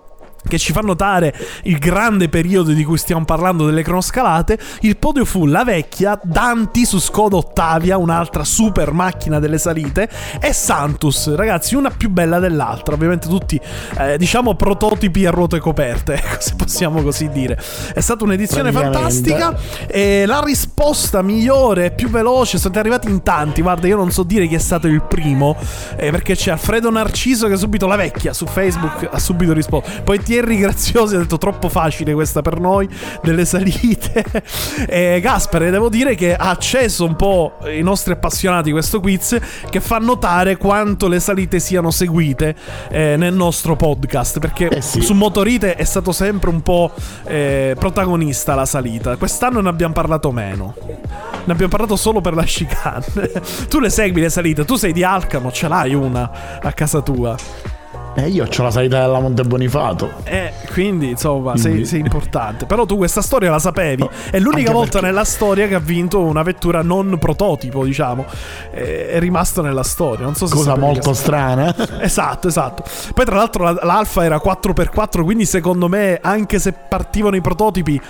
che 0.47 0.59
ci 0.59 0.73
fa 0.73 0.81
notare 0.81 1.35
il 1.65 1.79
grande 1.79 2.29
periodo 2.29 2.73
di 2.73 2.85
cui 2.85 2.99
stiamo 2.99 3.25
parlando 3.25 3.67
delle 3.67 3.83
cronoscalate. 3.83 4.59
Il 4.81 4.97
podio 4.97 5.25
fu 5.25 5.47
la 5.47 5.65
vecchia, 5.65 6.19
Danti 6.23 6.85
su 6.85 6.99
Skoda 6.99 7.37
Ottavia, 7.37 7.97
un'altra 7.97 8.45
super 8.45 8.93
macchina 8.93 9.39
delle 9.39 9.59
salite, 9.59 10.09
e 10.41 10.53
Santus, 10.53 11.35
ragazzi, 11.35 11.75
una 11.75 11.91
più 11.91 12.11
bella 12.11 12.39
dell'altra. 12.39 12.95
Ovviamente 12.95 13.29
tutti, 13.29 13.61
eh, 13.99 14.19
diciamo, 14.19 14.55
prototipi 14.55 15.27
a 15.27 15.31
ruote 15.31 15.59
coperte, 15.59 16.21
se 16.39 16.55
possiamo 16.57 17.03
così 17.03 17.29
dire. 17.31 17.59
È 17.93 18.01
stata 18.01 18.25
un'edizione 18.25 18.73
fantastica. 18.73 19.57
E 19.87 20.25
la 20.27 20.41
risposta 20.45 21.23
migliore, 21.23 21.91
più 21.91 22.09
veloce, 22.09 22.59
sono 22.59 22.79
arrivati 22.79 23.09
in 23.09 23.23
tanti. 23.23 23.63
Guarda, 23.63 23.87
io 23.87 23.97
non 23.97 24.11
so 24.11 24.23
dire 24.23 24.47
chi 24.47 24.55
è 24.55 24.59
stato 24.59 24.87
il 24.87 25.03
primo, 25.03 25.57
eh, 25.97 26.11
perché 26.11 26.35
c'è 26.35 26.51
Alfredo 26.51 26.91
Narciso 26.91 27.47
che 27.47 27.55
ha 27.55 27.57
subito 27.57 27.87
la 27.87 27.97
vecchia 27.97 28.33
su 28.33 28.47
Facebook, 28.47 29.09
ha 29.11 29.19
subito 29.19 29.53
risposto. 29.53 29.91
Poi 30.03 30.23
Thierry 30.35 30.59
Graziosi 30.59 31.15
ha 31.15 31.19
detto 31.19 31.39
troppo 31.39 31.69
facile 31.69 32.13
questa 32.13 32.43
per 32.43 32.59
noi, 32.59 32.89
delle 33.23 33.45
salite. 33.45 34.25
e 34.89 35.21
Gaspare, 35.21 35.71
devo 35.71 35.89
dire 35.89 36.17
che 36.17 36.35
ha 36.35 36.51
acceso 36.51 37.05
un 37.05 37.15
po' 37.15 37.59
i 37.73 37.83
nostri 37.83 38.15
appassionati 38.15 38.73
questo 38.73 38.99
quiz 38.99 39.39
che 39.71 39.81
fa 39.81 39.99
notare 39.99 40.57
quanto 40.57 41.07
le 41.07 41.21
salite 41.21 41.61
siano 41.61 41.93
seguite 41.93 42.57
eh, 42.89 43.15
nel 43.17 43.33
nostro 43.33 43.77
podcast, 43.77 44.41
perché 44.41 44.67
Eh 44.67 44.81
sì. 44.81 45.03
su 45.03 45.15
Motorite 45.15 45.77
è 45.77 45.85
stato 45.85 46.11
sempre 46.11 46.51
un 46.51 46.63
po' 46.63 46.91
eh, 47.27 47.77
protagonista 47.79 48.57
la 48.57 48.67
salita. 48.67 49.17
Quest'anno 49.17 49.61
ne 49.61 49.69
abbiamo 49.69 49.95
parlato 49.95 50.33
meno. 50.33 50.75
Ne 51.45 51.53
abbiamo 51.53 51.71
parlato 51.71 51.95
solo 51.95 52.21
per 52.21 52.35
la 52.35 52.43
chicane. 52.43 53.05
tu 53.71 53.79
le 53.79 53.89
segui 53.89 54.21
le 54.21 54.31
salite, 54.31 54.65
tu 54.65 54.75
sei 54.75 54.93
di 54.93 55.05
Alcamo, 55.05 55.53
ce 55.53 55.69
l'hai 55.69 55.95
una 55.95 56.59
a 56.61 56.73
casa 56.73 57.03
tua. 57.03 57.37
Eh, 58.17 58.29
io 58.29 58.45
ho 58.45 58.63
la 58.63 58.71
salita 58.71 59.01
della 59.01 59.19
Monte 59.19 59.43
Bonifato. 59.43 60.13
Eh, 60.25 60.53
quindi 60.73 61.11
insomma, 61.11 61.57
sei, 61.57 61.85
sei 61.85 62.01
importante. 62.01 62.65
Però 62.65 62.87
tu 62.87 62.97
questa 62.97 63.21
storia 63.23 63.51
la 63.51 63.59
sapevi. 63.59 64.09
È 64.31 64.39
l'unica 64.39 64.69
Anche 64.69 64.73
volta 64.73 64.91
perché- 64.93 65.07
nella 65.07 65.25
storia 65.25 65.67
che 65.67 65.75
ha 65.75 65.81
vinto 65.81 66.21
una 66.21 66.43
vettura 66.43 66.83
non 66.83 67.19
prototipo, 67.19 67.85
diciamo. 67.85 68.25
È 68.71 69.19
rimasto 69.19 69.63
nella 69.63 69.83
storia. 69.83 70.25
Non 70.25 70.35
so 70.37 70.47
se 70.47 70.55
Cosa 70.55 70.77
molto 70.77 71.13
strana. 71.13 71.75
Esatto, 72.01 72.49
esatto. 72.49 72.85
Poi, 73.15 73.25
tra 73.25 73.35
l'altro, 73.37 73.65
la- 73.65 73.81
l'Alfa 73.83 74.25
era 74.25 74.41
4x4. 74.41 75.25
Quindi, 75.25 75.45
secondo 75.45 75.89
me, 75.89 76.19
anche 76.23 76.59
se 76.61 76.73
partivano 76.73 77.35
i 77.37 77.41
prototipi. 77.41 78.01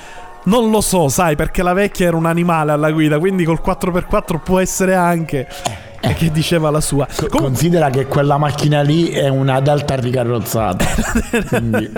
Non 0.46 0.70
lo 0.70 0.82
so, 0.82 1.08
sai, 1.08 1.36
perché 1.36 1.62
la 1.62 1.72
vecchia 1.72 2.08
era 2.08 2.16
un 2.18 2.26
animale 2.26 2.72
alla 2.72 2.90
guida, 2.90 3.18
quindi 3.18 3.44
col 3.44 3.60
4x4 3.64 4.38
può 4.44 4.58
essere 4.58 4.94
anche 4.94 5.48
eh, 6.10 6.14
che 6.14 6.30
diceva 6.30 6.70
la 6.70 6.80
sua. 6.80 7.06
Co- 7.06 7.12
Comunque- 7.26 7.40
Considera 7.40 7.90
che 7.90 8.06
quella 8.06 8.36
macchina 8.38 8.80
lì 8.82 9.08
è 9.10 9.28
una 9.28 9.60
Delta 9.60 9.94
ricarrozzata. 9.96 10.84
Quindi- 11.48 11.90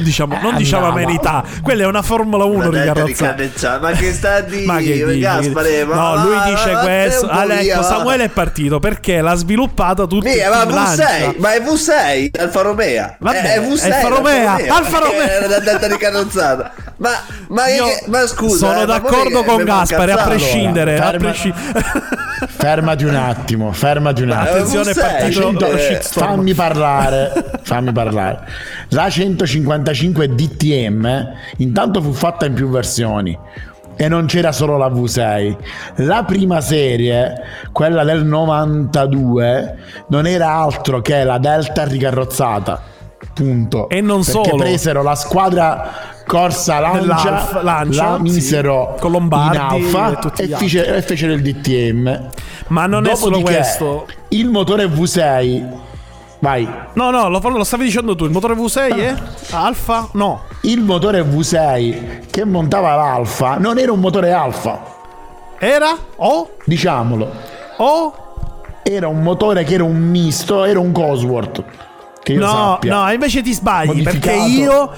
diciamo, 0.00 0.38
non 0.40 0.54
Eh, 0.54 0.58
diciamo 0.58 0.86
andava. 0.86 1.02
amenità, 1.02 1.44
quella 1.62 1.82
è 1.84 1.86
una 1.86 2.02
Formula 2.02 2.44
1 2.44 2.54
Una 2.54 2.68
di 2.68 2.78
ricarrozzata. 2.80 3.78
Ma 3.80 3.90
che 3.92 4.12
sta 4.12 4.34
a 4.36 4.40
dire? 4.42 4.64
Ma 4.66 4.78
che 4.78 5.04
dici? 5.04 5.18
Gaspare, 5.18 5.84
ma 5.84 5.94
no, 5.94 6.24
lui 6.24 6.36
dice 6.54 6.72
va, 6.72 6.80
questo. 6.80 7.26
via, 7.26 7.60
ecco. 7.60 7.82
Samuele 7.82 8.24
è 8.24 8.28
partito 8.28 8.78
perché 8.78 9.20
l'ha 9.20 9.34
sviluppata 9.34 10.06
tutta 10.06 10.28
Via, 10.30 10.50
ma 10.50 10.62
in 10.64 10.70
lancia. 10.70 11.04
V6, 11.06 11.34
ma 11.38 11.54
è 11.54 11.60
V6 11.60 12.30
Alfa 12.40 12.60
Romeo. 12.62 13.16
Vabbè, 13.18 13.42
è, 13.42 13.54
è 13.54 13.60
V6 13.60 13.84
Alfa 13.92 14.08
Romeo, 14.08 14.48
Alfa 14.50 14.98
Romeo. 14.98 15.20
È 15.20 15.46
una 15.46 15.58
data 15.58 15.86
ricarrozzata. 15.86 16.72
Ma, 16.96 17.10
ma, 17.48 17.68
Io 17.68 17.84
che- 17.86 18.04
ma 18.06 18.26
scusa, 18.26 18.56
sono 18.68 18.72
eh, 18.82 18.86
ma 18.86 18.98
d'accordo 18.98 19.42
con 19.42 19.64
Gaspare, 19.64 20.12
a 20.12 20.22
prescindere. 20.24 20.92
Allora, 20.94 21.06
a 21.06 21.10
ferma- 21.10 21.28
prescindere. 21.30 21.84
Fermati 22.56 23.04
un 23.04 23.14
attimo, 23.14 23.72
fermati 23.72 24.22
un 24.22 24.30
attimo. 24.30 24.56
Attenzione, 24.56 24.90
è 24.90 24.94
V6, 24.94 25.58
partito 25.58 25.66
eh, 25.72 26.00
fammi 26.00 26.54
parlare, 26.54 27.60
fammi 27.62 27.92
parlare. 27.92 28.38
La 28.90 29.10
155 29.10 30.34
DTM 30.34 31.32
intanto 31.58 32.00
fu 32.00 32.12
fatta 32.12 32.46
in 32.46 32.54
più 32.54 32.70
versioni 32.70 33.36
e 33.96 34.08
non 34.08 34.26
c'era 34.26 34.52
solo 34.52 34.76
la 34.76 34.88
V6. 34.88 35.56
La 35.96 36.24
prima 36.24 36.60
serie, 36.60 37.34
quella 37.72 38.04
del 38.04 38.24
92, 38.24 39.76
non 40.08 40.26
era 40.26 40.54
altro 40.54 41.00
che 41.00 41.22
la 41.24 41.38
Delta 41.38 41.84
ricarrozzata. 41.84 42.80
Punto. 43.32 43.88
E 43.88 44.00
non 44.00 44.22
Perché 44.22 44.48
solo. 44.48 44.56
presero 44.56 45.02
la 45.02 45.14
squadra 45.14 46.12
corsa 46.26 46.78
Lancia, 46.80 47.60
Lancia, 47.62 48.10
la 48.10 48.16
sì. 48.16 48.22
misero 48.22 48.96
Con 48.98 49.12
Lombardi 49.12 49.56
in 49.56 49.62
Alfa 49.94 50.32
e 50.36 50.44
e, 50.44 50.48
fece- 50.48 50.96
e 50.96 51.02
fecero 51.02 51.32
il 51.32 51.42
DTM. 51.42 52.28
Ma 52.68 52.86
non 52.86 53.06
è 53.06 53.14
solo 53.14 53.36
Dopodiché, 53.36 53.58
questo. 53.58 54.06
Il 54.28 54.48
motore 54.48 54.86
V6. 54.86 55.82
Vai. 56.44 56.68
No, 56.92 57.10
no, 57.10 57.28
lo, 57.28 57.38
lo 57.38 57.64
stavi 57.64 57.84
dicendo 57.84 58.14
tu. 58.14 58.24
Il 58.24 58.30
motore 58.30 58.54
V6 58.54 58.98
è 58.98 59.14
Alfa? 59.52 60.08
No. 60.12 60.42
Il 60.62 60.82
motore 60.82 61.22
V6 61.22 62.30
che 62.30 62.44
montava 62.44 62.94
l'Alfa 62.94 63.56
non 63.56 63.78
era 63.78 63.92
un 63.92 64.00
motore 64.00 64.30
Alfa, 64.32 64.82
Era? 65.58 65.96
O? 66.16 66.50
diciamolo. 66.66 67.30
O? 67.78 68.14
Era 68.82 69.08
un 69.08 69.22
motore 69.22 69.64
che 69.64 69.74
era 69.74 69.84
un 69.84 69.96
misto, 69.96 70.64
era 70.64 70.78
un 70.80 70.92
Cosworth. 70.92 71.64
No, 72.26 72.46
sappia. 72.46 72.94
no, 72.94 73.12
invece 73.12 73.42
ti 73.42 73.52
sbagli 73.52 74.02
perché 74.02 74.32
io 74.32 74.90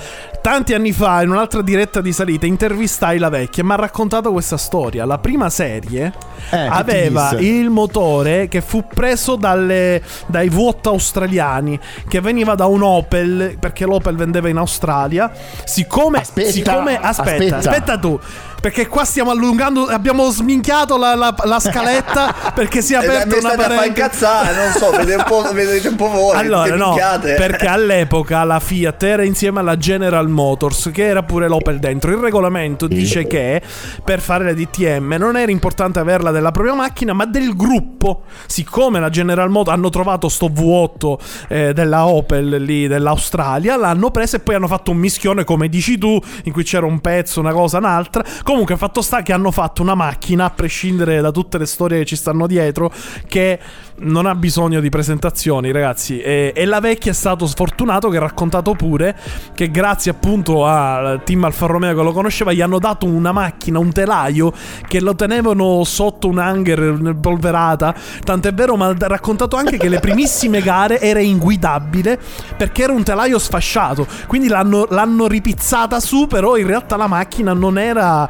tanti 0.46 0.74
anni 0.74 0.92
fa 0.92 1.22
in 1.22 1.30
un'altra 1.30 1.60
diretta 1.60 2.00
di 2.00 2.12
salita 2.12 2.46
intervistai 2.46 3.18
la 3.18 3.30
vecchia 3.30 3.64
e 3.64 3.66
mi 3.66 3.72
ha 3.72 3.74
raccontato 3.74 4.30
questa 4.30 4.56
storia. 4.56 5.04
La 5.04 5.18
prima 5.18 5.50
serie 5.50 6.12
Eh, 6.50 6.56
aveva 6.56 7.32
il 7.40 7.68
motore 7.70 8.46
che 8.46 8.60
fu 8.60 8.84
preso 8.86 9.34
dalle, 9.34 10.00
dai 10.26 10.48
VOT 10.48 10.86
australiani 10.86 11.80
che 12.06 12.20
veniva 12.20 12.54
da 12.54 12.66
un 12.66 12.82
Opel 12.82 13.56
perché 13.58 13.84
l'Opel 13.86 14.14
vendeva 14.14 14.48
in 14.48 14.58
Australia. 14.58 15.32
Siccome 15.64 16.18
Aspetta, 16.18 16.50
siccome 16.50 16.94
aspetta, 16.94 17.56
aspetta. 17.56 17.56
aspetta 17.56 17.98
tu 17.98 18.20
perché 18.66 18.88
qua 18.88 19.04
stiamo 19.04 19.30
allungando, 19.30 19.86
abbiamo 19.86 20.28
sminchiato 20.28 20.96
la, 20.96 21.14
la- 21.14 21.36
la 21.44 21.60
scaletta 21.60 22.34
perché 22.52 22.82
si 22.82 22.94
è 22.94 22.96
aperta 22.96 23.36
una 23.38 23.54
parentesi. 23.54 23.88
incazzare, 23.90 24.56
non 24.56 24.72
so, 24.72 24.90
vedete 24.90 25.14
un 25.14 25.24
po', 25.24 25.52
vedete 25.52 25.86
un 25.86 25.94
po' 25.94 26.08
voi. 26.08 26.36
Allora, 26.36 26.74
no, 26.74 26.86
minchiate. 26.88 27.34
perché 27.34 27.68
all'epoca 27.68 28.42
la 28.42 28.58
Fiat 28.58 29.00
era 29.04 29.22
insieme 29.22 29.60
alla 29.60 29.76
General 29.76 30.28
Motors, 30.28 30.90
che 30.92 31.04
era 31.04 31.22
pure 31.22 31.46
l'Opel 31.46 31.78
dentro. 31.78 32.10
Il 32.10 32.16
regolamento 32.16 32.88
dice 32.88 33.28
che 33.28 33.62
per 34.02 34.18
fare 34.18 34.42
la 34.42 34.52
DTM 34.52 35.14
non 35.16 35.36
era 35.36 35.52
importante 35.52 36.00
averla 36.00 36.32
della 36.32 36.50
propria 36.50 36.74
macchina, 36.74 37.12
ma 37.12 37.24
del 37.24 37.54
gruppo. 37.54 38.22
Siccome 38.46 38.98
la 38.98 39.10
General 39.10 39.48
Motors 39.48 39.76
hanno 39.76 39.90
trovato 39.90 40.28
sto 40.28 40.48
V8 40.48 41.18
eh, 41.46 41.72
della 41.72 42.06
Opel 42.08 42.64
lì 42.64 42.88
dell'Australia, 42.88 43.76
l'hanno 43.76 44.10
presa 44.10 44.38
e 44.38 44.40
poi 44.40 44.56
hanno 44.56 44.66
fatto 44.66 44.90
un 44.90 44.96
mischione, 44.96 45.44
come 45.44 45.68
dici 45.68 45.98
tu, 45.98 46.20
in 46.42 46.52
cui 46.52 46.64
c'era 46.64 46.84
un 46.84 46.98
pezzo, 46.98 47.38
una 47.38 47.52
cosa, 47.52 47.78
un'altra. 47.78 48.24
Comunque, 48.42 48.54
fatto 48.76 49.02
sta 49.02 49.22
che 49.22 49.32
hanno 49.32 49.50
fatto 49.50 49.82
una 49.82 49.94
macchina, 49.94 50.46
a 50.46 50.50
prescindere 50.50 51.20
da 51.20 51.30
tutte 51.30 51.58
le 51.58 51.66
storie 51.66 51.98
che 51.98 52.04
ci 52.04 52.16
stanno 52.16 52.46
dietro, 52.46 52.92
che 53.26 53.58
non 53.98 54.26
ha 54.26 54.34
bisogno 54.34 54.80
di 54.80 54.88
presentazioni, 54.88 55.72
ragazzi. 55.72 56.20
E, 56.20 56.52
e 56.54 56.64
la 56.64 56.80
vecchia 56.80 57.12
è 57.12 57.14
stato 57.14 57.46
sfortunato 57.46 58.08
che 58.08 58.16
ha 58.18 58.20
raccontato 58.20 58.74
pure 58.74 59.16
che 59.54 59.70
grazie 59.70 60.10
appunto 60.10 60.66
al 60.66 61.22
team 61.24 61.44
Alfa 61.44 61.66
Romeo 61.66 61.94
che 61.94 62.02
lo 62.02 62.12
conosceva, 62.12 62.52
gli 62.52 62.60
hanno 62.60 62.78
dato 62.78 63.06
una 63.06 63.32
macchina, 63.32 63.78
un 63.78 63.92
telaio 63.92 64.52
che 64.86 65.00
lo 65.00 65.14
tenevano 65.14 65.84
sotto 65.84 66.28
un 66.28 66.38
hangar 66.38 67.16
polverata. 67.20 67.94
Tant'è 68.22 68.52
vero, 68.52 68.76
ma 68.76 68.88
ha 68.88 69.06
raccontato 69.06 69.56
anche 69.56 69.76
che 69.78 69.88
le 69.88 70.00
primissime 70.00 70.60
gare 70.60 71.00
era 71.00 71.20
inguidabile 71.20 72.18
perché 72.56 72.82
era 72.82 72.92
un 72.92 73.02
telaio 73.02 73.38
sfasciato. 73.38 74.06
Quindi 74.26 74.48
l'hanno, 74.48 74.86
l'hanno 74.90 75.26
ripizzata 75.26 76.00
su, 76.00 76.26
però 76.26 76.56
in 76.56 76.66
realtà 76.66 76.96
la 76.96 77.06
macchina 77.06 77.52
non 77.52 77.78
era 77.78 78.28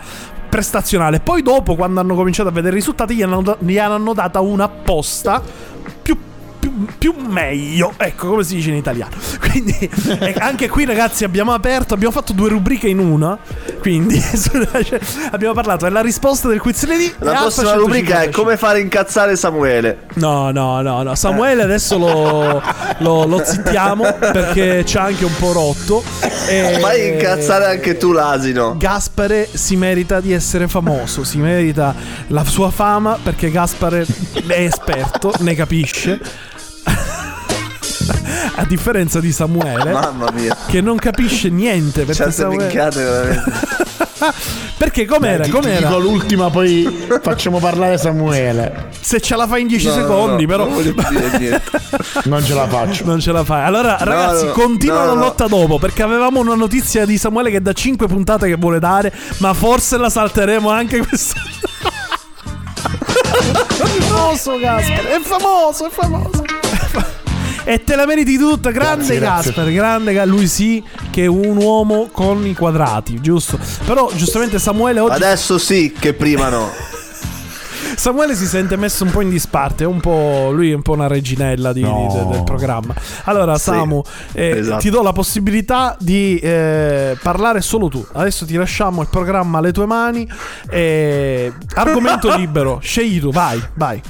prestazionale. 0.49 1.21
Poi 1.21 1.43
dopo, 1.43 1.75
quando 1.75 2.01
hanno 2.01 2.15
cominciato 2.15 2.49
a 2.49 2.53
vedere 2.53 2.75
i 2.75 2.79
risultati, 2.79 3.15
gli 3.15 3.23
hanno, 3.23 3.57
gli 3.61 3.79
hanno 3.79 4.13
data 4.15 4.41
una 4.41 4.65
apposta 4.65 5.43
più, 6.03 6.17
più 6.99 7.15
meglio, 7.17 7.93
ecco 7.97 8.29
come 8.29 8.45
si 8.45 8.57
dice 8.57 8.71
in 8.71 8.77
italiano. 8.77 9.17
Quindi 9.41 9.91
eh, 10.21 10.35
anche 10.39 10.69
qui 10.69 10.85
ragazzi 10.85 11.25
abbiamo 11.25 11.53
aperto, 11.53 11.95
abbiamo 11.95 12.13
fatto 12.13 12.33
due 12.33 12.49
rubriche 12.49 12.89
in 12.89 12.99
una, 12.99 13.39
quindi 13.81 14.21
cioè, 14.21 15.01
abbiamo 15.31 15.55
parlato 15.55 15.85
della 15.85 16.01
risposta 16.01 16.49
del 16.49 16.61
quiz 16.61 16.85
lunedì. 16.85 17.13
La 17.19 17.33
prossima 17.33 17.73
rubrica 17.75 18.21
è 18.21 18.31
155. 18.31 18.43
come 18.43 18.57
fare 18.57 18.81
incazzare 18.81 19.37
Samuele. 19.37 20.07
No, 20.15 20.51
no, 20.51 20.81
no, 20.83 21.03
no. 21.03 21.15
Samuele 21.15 21.63
adesso 21.63 21.99
lo, 21.99 22.63
lo, 22.99 23.25
lo 23.27 23.43
zittiamo 23.45 24.13
perché 24.15 24.83
c'ha 24.85 25.05
anche 25.05 25.25
un 25.25 25.37
po' 25.39 25.53
rotto. 25.53 26.03
E 26.49 26.79
Fai 26.81 27.09
incazzare 27.15 27.67
anche 27.67 27.97
tu 27.97 28.13
l'asino. 28.13 28.77
Gaspare 28.77 29.49
si 29.53 29.77
merita 29.77 30.21
di 30.21 30.33
essere 30.33 30.69
famoso, 30.69 31.25
si 31.25 31.39
merita 31.39 31.95
la 32.29 32.45
sua 32.45 32.71
fama 32.71 33.19
perché 33.23 33.51
Gaspare 33.51 34.07
è 34.47 34.61
esperto, 34.61 35.33
ne 35.41 35.55
capisce. 35.55 36.21
A 38.57 38.65
differenza 38.65 39.21
di 39.21 39.33
Samuele, 39.33 39.93
Mamma 39.93 40.31
mia. 40.33 40.57
che 40.67 40.81
non 40.81 40.97
capisce 40.97 41.49
niente. 41.51 42.01
Perché, 42.05 42.15
Certe 42.15 42.33
Samuele- 42.33 42.63
minchiate 42.65 43.03
veramente. 43.05 43.53
perché 44.79 45.05
com'era? 45.05 45.45
Ti- 45.45 45.51
ti 45.51 45.57
com'era? 45.57 45.87
dico 45.89 45.99
l'ultima, 45.99 46.51
poi 46.51 47.07
facciamo 47.23 47.59
parlare 47.59 47.99
Samuele. 47.99 48.89
Se 49.01 49.21
ce 49.21 49.37
la 49.37 49.47
fai 49.47 49.63
in 49.63 49.67
10 49.69 49.87
No, 49.87 49.93
secondi, 49.95 50.47
no, 50.47 50.49
però. 50.49 50.69
Non. 50.69 50.95
Non 52.25 52.45
ce 52.45 52.55
la 52.55 52.67
faccio. 52.67 53.05
Non 53.05 53.21
ce 53.21 53.31
la 53.33 53.45
fai. 53.45 53.63
Allora, 53.65 53.97
ragazzi, 54.01 54.47
no, 54.47 54.53
continua 54.53 55.01
no, 55.01 55.07
la 55.07 55.13
no. 55.15 55.21
lotta 55.21 55.47
dopo. 55.47 55.79
Perché 55.79 56.03
avevamo 56.03 56.41
una 56.41 56.55
notizia 56.55 57.05
di 57.05 57.19
Samuele 57.19 57.51
che 57.51 57.61
da 57.63 57.73
5 57.73 58.07
puntate 58.07 58.49
che 58.49 58.57
vuole 58.57 58.79
dare. 58.79 59.13
Ma 59.39 59.53
forse 59.55 59.97
la 59.97 60.09
salteremo 60.11 60.69
anche 60.71 60.99
questa. 61.07 61.41
è 63.77 63.87
famoso, 64.01 64.59
Gasper. 64.59 65.05
È 65.07 65.21
famoso, 65.21 65.87
è 65.87 65.91
famoso. 65.91 66.45
E 67.69 67.83
te 67.83 67.97
la 67.97 68.07
meriti 68.07 68.39
tutta, 68.39 68.71
grande. 68.71 69.19
Gasper, 69.19 69.73
grande 69.73 70.25
lui 70.25 70.47
sì 70.47 70.81
che 71.11 71.25
è 71.25 71.27
un 71.27 71.57
uomo 71.57 72.09
con 72.13 72.47
i 72.47 72.55
quadrati, 72.55 73.21
giusto? 73.21 73.59
Però 73.85 74.09
giustamente 74.15 74.61
Samuele 74.61 75.01
oggi 75.01 75.15
Adesso 75.17 75.59
sì 75.59 75.93
che 75.99 76.13
prima 76.15 76.49
no. 76.49 76.71
Samuele 77.97 78.37
si 78.37 78.47
sente 78.47 78.77
messo 78.77 79.03
un 79.05 79.11
po' 79.11 79.21
in 79.23 79.31
disparte, 79.31 79.85
un 79.85 79.99
po', 80.01 80.51
lui 80.53 80.71
è 80.71 80.75
un 80.75 80.83
po' 80.83 80.93
una 80.93 81.09
reginella 81.09 81.73
di- 81.73 81.81
No. 81.81 82.07
di- 82.13 82.19
de- 82.19 82.27
del 82.37 82.45
programma. 82.45 82.95
Allora, 83.25 83.57
Sì, 83.57 83.65
Samu, 83.65 84.01
eh, 84.33 84.59
esatto. 84.59 84.81
ti 84.83 84.91
do 84.91 85.03
la 85.03 85.13
possibilità 85.13 85.97
di 85.99 86.39
eh, 86.39 87.17
parlare 87.21 87.61
solo 87.63 87.89
tu. 87.89 88.07
Adesso 88.13 88.45
ti 88.47 88.55
lasciamo 88.55 89.03
il 89.03 89.09
programma 89.11 89.59
alle 89.59 89.73
tue 89.73 89.87
mani. 89.87 90.29
eh, 90.69 91.53
argomento 91.75 92.33
libero, 92.37 92.79
scegli 92.81 93.19
tu, 93.19 93.33
vai, 93.33 93.61
vai. 93.75 94.01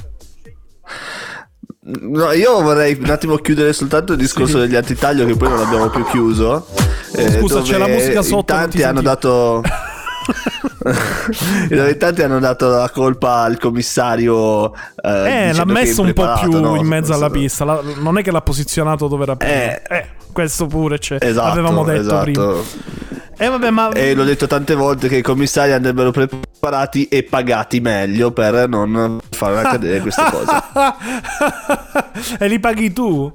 No, 1.89 2.31
io 2.33 2.61
vorrei 2.61 2.97
un 3.01 3.09
attimo 3.09 3.37
chiudere 3.37 3.71
soltanto 3.71 4.11
il 4.11 4.17
discorso 4.17 4.59
degli 4.59 4.75
antitaglio 4.75 5.25
che 5.25 5.37
poi 5.37 5.47
non 5.49 5.59
abbiamo 5.59 5.87
più 5.89 6.03
chiuso. 6.05 6.67
eh, 7.15 7.31
Scusa, 7.39 7.61
c'è 7.61 7.77
la 7.77 7.87
musica 7.87 8.21
sotto, 8.21 8.43
Tanti 8.53 8.77
ti 8.77 8.83
hanno 8.83 9.01
dato. 9.01 9.61
in 11.69 11.95
tanti 11.97 12.23
hanno 12.23 12.39
dato 12.39 12.67
la 12.69 12.89
colpa 12.89 13.41
al 13.43 13.57
commissario. 13.57 14.73
Eh, 15.01 15.47
Eh, 15.49 15.53
l'ha 15.53 15.63
messo 15.65 16.01
un 16.01 16.11
po' 16.13 16.33
più 16.41 16.59
no? 16.59 16.75
in 16.75 16.85
mezzo 16.85 17.13
alla 17.13 17.29
pista. 17.29 17.63
La- 17.63 17.81
non 17.99 18.17
è 18.17 18.21
che 18.21 18.31
l'ha 18.31 18.41
posizionato 18.41 19.07
dove 19.07 19.23
era 19.23 19.35
prima. 19.37 19.53
Eh. 19.53 19.81
Eh, 19.89 20.05
questo 20.33 20.65
pure 20.65 20.97
c'è. 20.97 21.17
Esatto, 21.21 21.51
Avevamo 21.51 21.85
detto 21.85 22.01
esatto. 22.01 22.21
prima. 22.23 22.53
Eh, 23.37 23.47
vabbè, 23.47 23.69
ma. 23.69 23.91
E 23.91 24.15
l'ho 24.15 24.23
detto 24.23 24.47
tante 24.47 24.73
volte 24.73 25.07
che 25.07 25.17
i 25.17 25.21
commissari 25.21 25.71
andrebbero 25.71 26.11
preparati 26.11 27.07
e 27.07 27.23
pagati 27.23 27.79
meglio 27.79 28.31
per 28.31 28.67
non 28.67 29.19
far 29.29 29.55
accadere 29.57 29.99
queste 29.99 30.23
cose. 30.31 30.63
e 32.39 32.47
li 32.47 32.59
paghi 32.59 32.93
tu? 32.93 33.31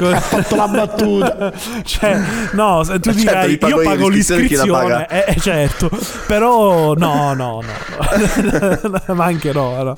Ha 0.00 0.20
fatto 0.20 0.54
la 0.54 0.68
battuta. 0.68 1.52
cioè, 1.84 2.20
no, 2.52 2.82
tu 2.84 2.98
Certo, 2.98 3.10
dirai 3.12 3.58
pago 3.58 3.82
io 3.82 3.88
pago 3.88 4.08
l'iscrizione, 4.08 5.06
eh, 5.08 5.24
eh, 5.28 5.40
certo, 5.40 5.90
però 6.26 6.94
no, 6.94 7.34
no, 7.34 7.62
no, 7.62 7.62
no. 9.06 9.14
ma 9.14 9.24
anche 9.24 9.52
no, 9.52 9.82
no. 9.82 9.96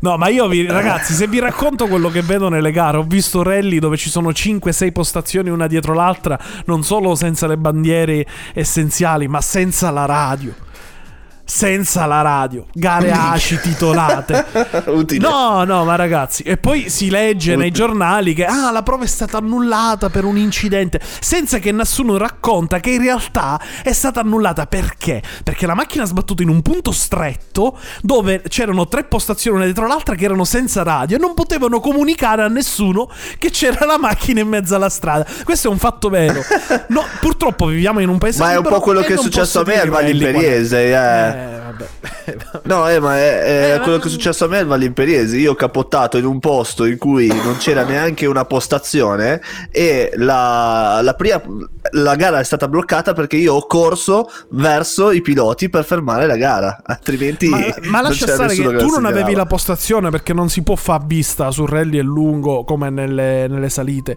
No, 0.00 0.16
ma 0.16 0.28
io 0.28 0.46
vi, 0.48 0.66
ragazzi, 0.66 1.14
se 1.14 1.26
vi 1.26 1.38
racconto 1.38 1.86
quello 1.86 2.10
che 2.10 2.22
vedo 2.22 2.48
nelle 2.48 2.70
gare, 2.70 2.98
ho 2.98 3.02
visto 3.02 3.42
rally 3.42 3.78
dove 3.78 3.96
ci 3.96 4.10
sono 4.10 4.30
5-6 4.30 4.92
postazioni 4.92 5.50
una 5.50 5.66
dietro 5.66 5.94
l'altra, 5.94 6.38
non 6.66 6.82
solo 6.82 7.14
senza 7.14 7.46
le 7.46 7.56
bandiere 7.56 8.26
essenziali, 8.52 9.28
ma 9.28 9.40
senza 9.40 9.90
la 9.90 10.04
radio. 10.04 10.64
Senza 11.48 12.06
la 12.06 12.22
radio, 12.22 12.66
gare 12.72 13.12
ACI 13.12 13.60
titolate. 13.60 14.46
Utile. 14.86 15.26
No, 15.26 15.62
no, 15.62 15.84
ma 15.84 15.94
ragazzi, 15.94 16.42
e 16.42 16.56
poi 16.56 16.90
si 16.90 17.08
legge 17.08 17.54
nei 17.54 17.70
giornali 17.70 18.34
che 18.34 18.44
ah, 18.44 18.72
la 18.72 18.82
prova 18.82 19.04
è 19.04 19.06
stata 19.06 19.38
annullata 19.38 20.10
per 20.10 20.24
un 20.24 20.36
incidente, 20.36 21.00
senza 21.20 21.58
che 21.58 21.70
nessuno 21.70 22.16
racconta 22.16 22.80
che 22.80 22.90
in 22.90 23.00
realtà 23.00 23.60
è 23.84 23.92
stata 23.92 24.18
annullata 24.20 24.66
perché? 24.66 25.22
Perché 25.44 25.66
la 25.66 25.74
macchina 25.74 26.02
ha 26.02 26.06
sbattuto 26.06 26.42
in 26.42 26.48
un 26.48 26.62
punto 26.62 26.90
stretto 26.90 27.78
dove 28.02 28.42
c'erano 28.48 28.88
tre 28.88 29.04
postazioni 29.04 29.58
una 29.58 29.66
dietro 29.66 29.86
l'altra 29.86 30.16
che 30.16 30.24
erano 30.24 30.44
senza 30.44 30.82
radio 30.82 31.16
e 31.16 31.20
non 31.20 31.34
potevano 31.34 31.78
comunicare 31.78 32.42
a 32.42 32.48
nessuno 32.48 33.08
che 33.38 33.50
c'era 33.50 33.86
la 33.86 33.98
macchina 33.98 34.40
in 34.40 34.48
mezzo 34.48 34.74
alla 34.74 34.88
strada. 34.88 35.24
Questo 35.44 35.68
è 35.68 35.70
un 35.70 35.78
fatto 35.78 36.08
vero. 36.08 36.42
No, 36.88 37.04
purtroppo 37.20 37.66
viviamo 37.66 38.00
in 38.00 38.08
un 38.08 38.18
paese 38.18 38.42
Ma 38.42 38.52
è 38.52 38.56
un 38.56 38.64
po' 38.64 38.80
quello 38.80 39.02
che 39.02 39.14
è 39.14 39.16
successo 39.16 39.60
a 39.60 39.64
me 39.64 39.80
al 39.80 39.88
qua. 39.88 40.00
Imperiese. 40.00 40.88
Eh. 40.88 41.35
Eh, 41.36 41.58
vabbè. 41.64 41.86
No, 42.64 42.88
eh, 42.88 42.98
ma 42.98 43.16
è, 43.16 43.42
è 43.42 43.74
Eh, 43.74 43.78
quello 43.80 43.96
ma- 43.96 44.02
che 44.02 44.08
è 44.08 44.10
successo 44.10 44.46
a 44.46 44.48
me 44.48 44.58
al 44.58 44.66
Valle 44.66 44.86
Imperiese. 44.86 45.36
Io 45.36 45.52
ho 45.52 45.54
capottato 45.54 46.16
in 46.16 46.24
un 46.24 46.40
posto 46.40 46.84
in 46.84 46.96
cui 46.98 47.26
non 47.28 47.56
c'era 47.58 47.84
neanche 47.84 48.26
una 48.26 48.44
postazione 48.44 49.40
e 49.70 50.12
la, 50.16 51.00
la 51.02 51.14
prima 51.14 51.40
la 51.92 52.16
gara 52.16 52.40
è 52.40 52.44
stata 52.44 52.68
bloccata 52.68 53.12
perché 53.12 53.36
io 53.36 53.54
ho 53.54 53.66
corso 53.66 54.28
verso 54.50 55.12
i 55.12 55.20
piloti 55.20 55.68
per 55.68 55.84
fermare 55.84 56.26
la 56.26 56.36
gara. 56.36 56.80
Altrimenti, 56.84 57.48
Ma, 57.48 57.60
ma 57.82 58.00
lascia 58.02 58.26
stare 58.26 58.54
che 58.54 58.76
tu 58.76 58.88
non 58.88 59.04
avevi 59.04 59.34
la 59.34 59.46
postazione 59.46 60.10
perché 60.10 60.32
non 60.32 60.48
si 60.48 60.62
può 60.62 60.74
far 60.76 61.04
vista 61.06 61.50
sul 61.50 61.68
rally 61.68 61.98
e 61.98 62.02
lungo 62.02 62.64
come 62.64 62.90
nelle, 62.90 63.46
nelle 63.48 63.68
salite. 63.68 64.16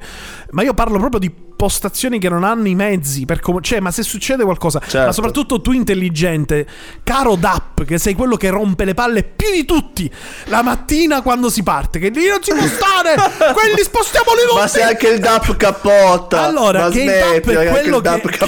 Ma 0.52 0.64
io 0.64 0.74
parlo 0.74 0.98
proprio 0.98 1.20
di 1.20 1.48
postazioni 1.60 2.20
che 2.20 2.30
non 2.30 2.46
hanno 2.46 2.70
i 2.70 2.76
mezzi 2.76 3.26
per 3.26 3.42
com- 3.42 3.60
cioè 3.60 3.82
ma 3.82 3.92
se 3.92 4.02
succede 4.04 4.46
qualcosa 4.46 4.80
Certo. 4.80 5.08
ma 5.08 5.12
soprattutto 5.12 5.60
tu 5.62 5.74
intelligente 5.74 6.66
caro 7.04 7.36
DAP 7.36 7.84
che 7.84 7.98
sei 7.98 8.14
quello 8.14 8.38
che 8.38 8.50
rompe 8.50 8.86
le 8.86 8.94
palle 8.94 9.24
più 9.24 9.52
di 9.52 9.66
tutti 9.66 10.10
la 10.46 10.62
mattina 10.62 11.22
quando 11.22 11.50
si 11.50 11.62
parte 11.62 12.00
che 12.00 12.08
lì 12.10 12.28
non 12.30 12.42
si 12.42 12.54
può 12.54 12.66
stare 12.66 13.16
quelli 13.54 13.82
spostiamoli 13.84 14.40
tutti 14.48 14.56
Ma 14.60 14.68
se 14.68 14.82
anche 14.84 15.08
il 15.10 15.20
DAP 15.20 15.58
cappotta. 15.58 16.44
allora, 16.46 16.84
ma 16.84 16.90
che 16.92 17.02
il 17.02 17.06
DAP 17.08 17.44
smetti, 17.44 17.50
è 17.52 17.70
quello 17.70 17.96
il 17.98 18.02
DAP 18.04 18.30
che 18.30 18.46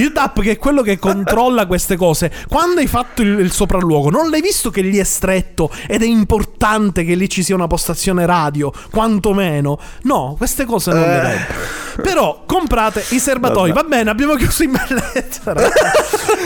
il 0.00 0.12
DAP 0.12 0.40
che 0.40 0.50
è 0.52 0.56
quello 0.58 0.80
che 0.82 0.98
controlla 0.98 1.66
queste 1.66 1.96
cose. 1.96 2.32
Quando 2.48 2.80
hai 2.80 2.86
fatto 2.86 3.20
il, 3.22 3.38
il 3.40 3.52
sopralluogo, 3.52 4.08
non 4.10 4.30
l'hai 4.30 4.40
visto 4.40 4.70
che 4.70 4.80
lì 4.80 4.96
è 4.98 5.04
stretto 5.04 5.70
ed 5.86 6.02
è 6.02 6.06
importante 6.06 7.04
che 7.04 7.14
lì 7.14 7.28
ci 7.28 7.42
sia 7.42 7.54
una 7.54 7.66
postazione 7.66 8.24
radio, 8.26 8.72
quantomeno? 8.90 9.78
No, 10.02 10.34
queste 10.36 10.64
cose 10.64 10.92
non 10.92 11.02
le 11.02 11.16
Eh. 11.16 11.20
vedo. 11.20 11.85
Però 12.02 12.42
comprate 12.46 13.04
i 13.10 13.18
serbatoi. 13.18 13.72
Va 13.72 13.82
bene, 13.82 14.10
abbiamo 14.10 14.34
chiuso 14.34 14.62
in 14.62 14.72
bellezza. 14.72 15.54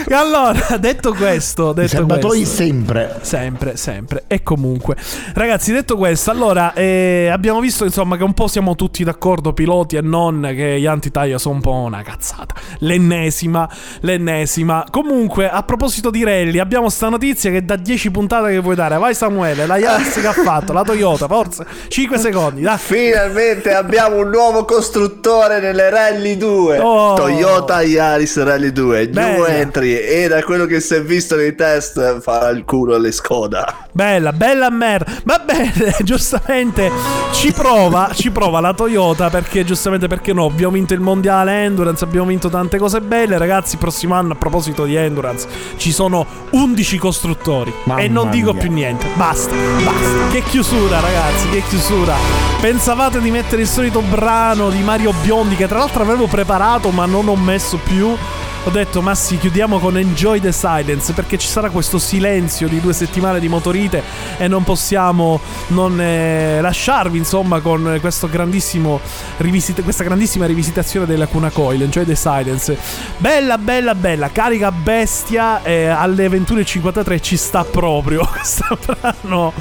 E 0.07 0.15
allora, 0.15 0.77
detto 0.79 1.13
questo, 1.15 1.71
I 1.71 1.75
detto 1.75 1.89
serbatoi 1.89 2.39
questo, 2.39 2.55
sempre. 2.55 3.19
Sempre, 3.23 3.77
sempre. 3.77 4.25
E 4.27 4.43
comunque, 4.43 4.97
ragazzi, 5.35 5.73
detto 5.73 5.97
questo, 5.97 6.31
allora 6.31 6.73
eh, 6.75 7.29
abbiamo 7.33 7.61
visto 7.61 7.85
insomma 7.85 8.17
che 8.17 8.25
un 8.25 8.35
po' 8.35 8.49
siamo 8.49 8.75
tutti 8.75 9.05
d'accordo, 9.05 9.53
piloti 9.53 9.97
e 9.97 10.01
non, 10.01 10.51
che 10.55 10.81
gli 10.81 10.87
anti-taglia 10.87 11.39
sono 11.39 11.57
un 11.57 11.61
po' 11.61 11.73
una 11.73 12.03
cazzata. 12.03 12.55
L'ennesima, 12.79 13.69
l'ennesima. 14.01 14.85
Comunque, 14.91 15.49
a 15.49 15.63
proposito 15.63 16.11
di 16.11 16.25
rally, 16.25 16.59
abbiamo 16.59 16.89
sta 16.89 17.09
notizia 17.09 17.51
che 17.51 17.65
da 17.65 17.77
10 17.77 18.11
puntate 18.11 18.51
che 18.51 18.59
vuoi 18.59 18.75
dare. 18.75 18.99
Vai, 18.99 19.15
Samuele, 19.15 19.67
la 19.67 19.77
Yaris 19.77 20.21
che 20.21 20.27
ha 20.27 20.33
fatto, 20.33 20.73
la 20.73 20.83
Toyota, 20.83 21.27
forza. 21.27 21.65
5 21.89 22.19
secondi, 22.19 22.63
dai. 22.63 22.79
Finalmente 22.79 23.73
abbiamo 23.73 24.17
un 24.17 24.29
nuovo 24.29 24.65
costruttore 24.65 25.40
nelle 25.49 25.91
Rally 25.91 26.37
2 26.37 26.79
Oh. 26.79 27.15
Toyota 27.15 27.83
Yaris 27.83 28.43
Rally 28.43 28.73
2 28.73 29.05
New 29.07 29.13
Bella. 29.13 29.49
entry 29.49 29.97
E 29.97 30.29
da 30.29 30.43
quello 30.43 30.67
che 30.67 30.81
si 30.81 30.95
è 30.95 31.03
visto 31.03 31.37
nei 31.37 31.55
test 31.55 32.21
Fa 32.21 32.49
il 32.51 32.65
culo 32.65 32.95
alle 32.95 33.13
Skoda 33.13 33.87
Bella, 33.93 34.33
bella 34.33 34.71
merda. 34.71 35.13
Va 35.25 35.41
bene, 35.45 35.97
giustamente 36.05 36.91
ci 37.33 37.53
prova, 37.53 38.11
ci 38.15 38.31
prova 38.31 38.61
la 38.61 38.73
Toyota 38.73 39.31
perché 39.31 39.65
giustamente 39.65 40.07
perché 40.07 40.33
no, 40.33 40.45
abbiamo 40.45 40.75
vinto 40.75 40.95
il 40.95 41.01
mondiale 41.01 41.65
Endurance, 41.65 42.05
abbiamo 42.05 42.27
vinto 42.27 42.49
tante 42.49 42.79
cose 42.79 43.01
belle, 43.01 43.37
ragazzi, 43.37 43.77
prossimo 43.79 44.15
anno 44.15 44.35
a 44.35 44.37
proposito 44.37 44.85
di 44.85 44.95
Endurance 44.95 45.49
ci 45.77 45.91
sono 45.93 46.25
11 46.51 46.99
costruttori 46.99 47.73
Mamma 47.85 48.01
e 48.01 48.09
non 48.09 48.31
dico 48.31 48.53
mia. 48.53 48.63
più 48.63 48.73
niente. 48.73 49.07
Basta, 49.15 49.55
basta. 49.83 50.29
Che 50.31 50.43
chiusura, 50.45 51.01
ragazzi, 51.01 51.49
che 51.51 51.63
chiusura. 51.69 52.15
Pensavate 52.61 53.21
di 53.21 53.31
mettere 53.31 53.63
il 53.63 53.69
solito 53.69 54.01
brano 54.03 54.71
di 54.71 54.83
Mario 54.83 55.13
Biondi 55.13 55.30
che 55.57 55.69
tra 55.69 55.79
l'altro 55.79 56.03
avevo 56.03 56.27
preparato 56.27 56.91
ma 56.91 57.07
non 57.07 57.29
ho 57.29 57.37
messo 57.37 57.79
più 57.79 58.17
ho 58.65 58.71
detto 58.71 59.01
ma 59.01 59.15
sì, 59.15 59.39
chiudiamo 59.39 59.79
con 59.79 59.97
Enjoy 59.97 60.39
the 60.39 60.53
Silence 60.53 61.13
perché 61.13 61.39
ci 61.39 61.49
sarà 61.49 61.71
questo 61.71 61.99
silenzio 61.99 62.69
di 62.69 62.81
due 62.81 62.93
settimane 62.93 63.41
di 63.41 63.49
motorite 63.49 64.03
e 64.37 64.49
non 64.49 64.65
possiamo 64.65 65.41
non 65.69 65.99
eh, 66.01 66.61
lasciarvi 66.61 67.17
insomma 67.17 67.61
con 67.61 67.97
questo 68.01 68.29
grandissimo 68.29 69.01
rivisit- 69.39 69.83
questa 69.83 70.05
grandissima 70.05 70.47
rivisitazione 70.47 71.07
della 71.07 71.27
Cuna 71.27 71.51
Coil, 71.51 71.83
Enjoy 71.83 72.05
the 72.05 72.15
Silence. 72.15 72.77
Bella, 73.17 73.57
bella, 73.57 73.95
bella, 73.95 74.31
carica 74.31 74.71
bestia 74.71 75.63
eh, 75.63 75.87
alle 75.87 76.29
21.53 76.29 77.21
ci 77.21 77.37
sta 77.37 77.65
proprio 77.65 78.27
questo 78.31 78.79
brano. 78.85 79.53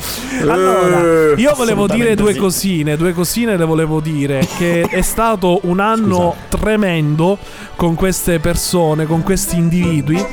Allora, 0.42 1.36
io 1.36 1.54
volevo 1.56 1.88
dire 1.88 2.16
due 2.16 2.34
sì. 2.34 2.40
cosine, 2.40 2.98
due 2.98 3.14
cosine 3.14 3.56
le 3.56 3.66
volevo 3.66 4.00
dire 4.00 4.46
che 4.58 4.82
è 4.82 5.02
stato 5.02 5.60
un 5.64 5.80
anno 5.80 6.36
tremendo 6.50 7.38
con 7.76 7.96
queste 7.96 8.40
persone, 8.40 8.89
con 9.06 9.24
questi 9.24 9.58
individui. 9.58 10.24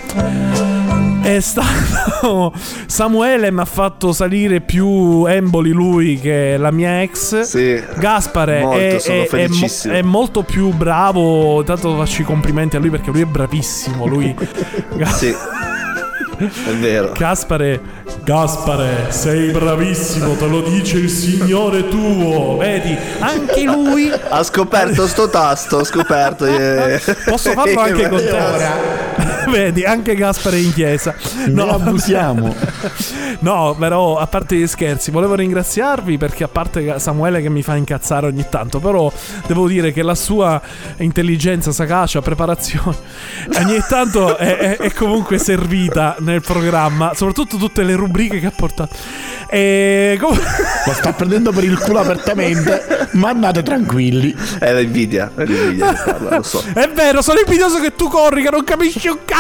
È 1.23 1.41
stato 1.41 2.53
Samuele 2.87 3.51
mi 3.51 3.61
ha 3.61 3.65
fatto 3.65 4.13
salire 4.13 4.61
più 4.61 5.25
emboli 5.27 5.71
lui 5.71 6.21
che 6.21 6.57
la 6.57 6.71
mia 6.71 7.03
ex. 7.03 7.41
Sì. 7.41 7.83
Gaspare 7.99 8.61
Molto, 8.61 8.77
è, 8.79 8.97
è- 8.97 9.29
è 9.29 9.89
è 9.91 10.03
molto 10.03 10.43
più 10.45 10.71
bravo. 10.73 11.63
Tanto 11.65 11.97
faccio 11.97 12.23
i 12.23 12.25
complimenti 12.25 12.77
a 12.77 12.79
lui 12.79 12.91
perché 12.91 13.11
lui 13.11 13.23
è 13.23 13.27
bravissimo. 13.27 14.07
Lui 14.07 14.35
Sì. 15.07 15.35
È 16.39 16.71
vero. 16.79 17.13
Gaspare, 17.17 17.81
Gaspare, 18.25 19.07
sei 19.09 19.51
bravissimo, 19.51 20.35
te 20.35 20.47
lo 20.47 20.61
dice 20.61 20.99
il 20.99 21.09
signore 21.09 21.89
tuo. 21.89 22.57
Vedi, 22.59 22.97
anche 23.21 23.63
lui. 23.63 24.11
Ha 24.29 24.43
scoperto 24.43 25.07
sto 25.07 25.29
tasto, 25.31 25.79
ha 25.79 25.85
scoperto. 25.85 26.45
eh. 26.45 27.01
Posso 27.25 27.53
farlo 27.53 27.81
anche 27.81 28.09
con 28.09 28.19
te. 28.19 28.31
ora? 28.31 29.16
Vedi, 29.51 29.85
anche 29.85 30.15
Gaspare 30.15 30.57
è 30.57 30.61
in 30.61 30.73
chiesa. 30.73 31.15
Ne 31.47 31.53
No, 31.53 31.69
abusiamo. 31.71 32.55
no, 33.41 33.77
però 33.79 34.19
a 34.19 34.27
parte 34.27 34.57
gli 34.57 34.67
scherzi, 34.67 35.11
volevo 35.11 35.35
ringraziarvi 35.35 36.19
perché 36.19 36.45
a 36.45 36.49
parte 36.49 36.99
Samuele 36.99 37.41
che 37.41 37.49
mi 37.49 37.63
fa 37.63 37.77
incazzare 37.77 38.27
ogni 38.27 38.47
tanto, 38.49 38.81
però 38.81 39.11
devo 39.47 39.67
dire 39.69 39.93
che 39.93 40.03
la 40.03 40.15
sua 40.15 40.61
intelligenza, 40.99 41.73
sagacia, 41.73 42.21
preparazione 42.23 42.97
ogni 43.59 43.81
tanto 43.89 44.37
è, 44.37 44.57
è- 44.57 44.77
è 44.77 44.93
comunque 44.93 45.39
servita 45.39 46.17
nel 46.21 46.41
programma, 46.43 47.13
soprattutto 47.15 47.57
tutte 47.57 47.83
le 47.83 47.95
rubriche 47.95 48.41
che 48.41 48.47
ha 48.47 48.53
portato. 48.55 48.95
E 49.49 50.19
com- 50.21 50.37
Lo 50.87 50.93
sta 50.93 51.13
prendendo 51.13 51.53
per 51.53 51.65
il 51.65 51.79
culo 51.79 52.01
apertamente, 52.01 53.09
ma 53.13 53.29
andate 53.31 53.63
tranquilli. 53.63 54.35
È 54.59 54.73
l'invidia, 54.75 55.31
è 55.37 55.45
l'invidia 55.45 55.95
lo 56.31 56.43
so. 56.43 56.63
è 56.75 56.89
vero, 56.91 57.23
sono 57.23 57.39
invidioso 57.39 57.79
che 57.81 57.95
tu 57.95 58.09
corri, 58.09 58.43
che 58.43 58.51
non 58.51 58.65
capisci 58.65 59.09
un 59.09 59.19
cazzo 59.25 59.36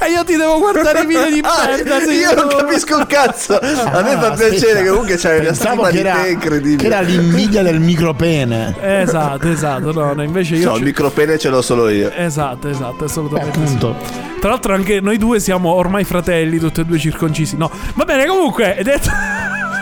e 0.00 0.10
io 0.10 0.24
ti 0.24 0.36
devo 0.36 0.58
guardare 0.58 1.00
i 1.02 1.06
video 1.06 1.30
di 1.30 1.40
Ah, 1.44 1.66
merda. 1.66 2.00
sì, 2.00 2.10
io 2.12 2.34
non 2.34 2.46
no. 2.46 2.56
capisco 2.56 2.96
un 2.96 3.06
cazzo. 3.06 3.58
A 3.58 4.02
me 4.02 4.16
fa 4.16 4.26
Ah, 4.28 4.30
piacere 4.32 4.56
aspetta. 4.56 4.80
che 4.82 4.88
comunque 4.88 5.16
c'hai 5.16 5.38
una 5.40 5.52
stima 5.54 5.86
che 5.86 5.90
di 5.92 5.98
era, 5.98 6.12
te 6.14 6.22
che 6.22 6.28
incredibile. 6.30 6.88
era 6.88 7.00
l'invidia 7.00 7.62
del 7.62 7.80
micropene. 7.80 8.74
Esatto, 8.80 9.48
esatto, 9.48 9.92
no, 9.92 10.12
no, 10.14 10.22
invece 10.22 10.56
io... 10.56 10.64
No, 10.66 10.72
il 10.72 10.78
ci- 10.78 10.84
micropene 10.84 11.38
ce 11.38 11.48
l'ho 11.48 11.62
solo 11.62 11.88
io. 11.88 12.10
Esatto, 12.12 12.68
esatto, 12.68 13.04
assolutamente. 13.04 13.58
appunto. 13.58 13.96
Tra 14.40 14.50
l'altro 14.50 14.74
anche 14.74 15.00
noi 15.00 15.18
due 15.18 15.40
siamo 15.40 15.72
ormai 15.72 16.04
fratelli, 16.04 16.58
tutti 16.58 16.80
e 16.80 16.84
due 16.84 16.98
circoncisi. 16.98 17.56
No, 17.56 17.70
va 17.94 18.04
bene, 18.04 18.26
comunque, 18.26 18.74
è 18.76 18.82
detto... 18.82 19.10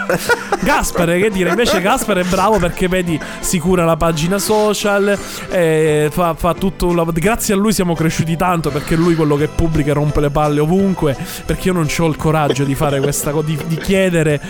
Gaspare, 0.63 1.21
che 1.21 1.31
dire, 1.31 1.51
invece 1.51 1.81
Gaspare 1.81 2.23
è 2.23 2.25
bravo 2.25 2.59
perché 2.59 2.89
vedi, 2.89 3.19
si 3.41 3.59
cura 3.59 3.85
la 3.85 3.97
pagina 3.97 4.39
social, 4.39 5.17
eh, 5.51 6.09
fa, 6.11 6.35
fa 6.35 6.55
tutto 6.55 6.87
un 6.87 6.97
lavoro. 6.97 7.17
Grazie 7.19 7.55
a 7.55 7.57
lui 7.57 7.73
siamo 7.73 7.95
cresciuti 7.95 8.37
tanto 8.37 8.71
perché 8.71 8.95
lui 8.97 9.15
quello 9.15 9.37
che 9.37 9.49
pubblica 9.49 9.93
rompe 9.93 10.21
le 10.21 10.31
palle 10.31 10.61
ovunque. 10.61 11.17
Perché 11.45 11.69
io 11.69 11.75
non 11.75 11.87
ho 11.99 12.07
il 12.07 12.17
coraggio 12.17 12.65
di 12.65 12.75
fare 12.75 13.01
questa 13.01 13.31
cosa, 13.31 13.47
di, 13.47 13.59
di 13.67 13.77
chiedere 13.77 14.41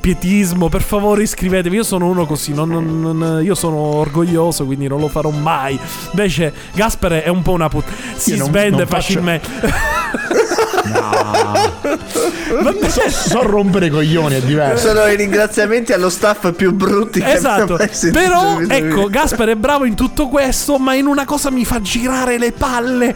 pietismo. 0.00 0.68
Per 0.68 0.82
favore 0.82 1.22
iscrivetevi, 1.22 1.76
io 1.76 1.82
sono 1.84 2.06
uno 2.06 2.26
così, 2.26 2.52
non- 2.54 2.68
non- 2.70 3.00
non- 3.00 3.44
io 3.44 3.54
sono 3.54 3.76
orgoglioso, 3.76 4.64
quindi 4.64 4.86
non 4.88 5.00
lo 5.00 5.08
farò 5.08 5.30
mai. 5.30 5.78
Invece 6.10 6.52
Gaspare 6.74 7.22
è 7.22 7.28
un 7.28 7.42
po' 7.42 7.52
una 7.52 7.68
puttana, 7.68 7.94
si 8.16 8.30
Io 8.30 8.36
non- 8.38 8.46
svende 8.48 8.76
non 8.78 8.86
faccio- 8.86 9.02
facilmente. 9.02 9.48
So, 12.88 13.10
so 13.10 13.42
rompere 13.42 13.86
i 13.86 13.90
coglioni, 13.90 14.36
è 14.36 14.40
diverso. 14.40 14.88
Sono 14.88 15.05
i 15.08 15.16
ringraziamenti 15.16 15.92
allo 15.92 16.10
staff 16.10 16.52
più 16.52 16.72
brutti 16.72 17.20
che 17.20 17.32
Esatto, 17.32 17.78
però 18.12 18.60
ecco, 18.60 19.08
Gasper 19.08 19.48
è 19.50 19.56
bravo 19.56 19.84
in 19.84 19.94
tutto 19.94 20.28
questo, 20.28 20.78
ma 20.78 20.94
in 20.94 21.06
una 21.06 21.24
cosa 21.24 21.50
mi 21.50 21.64
fa 21.64 21.80
girare 21.80 22.38
le 22.38 22.52
palle. 22.52 23.14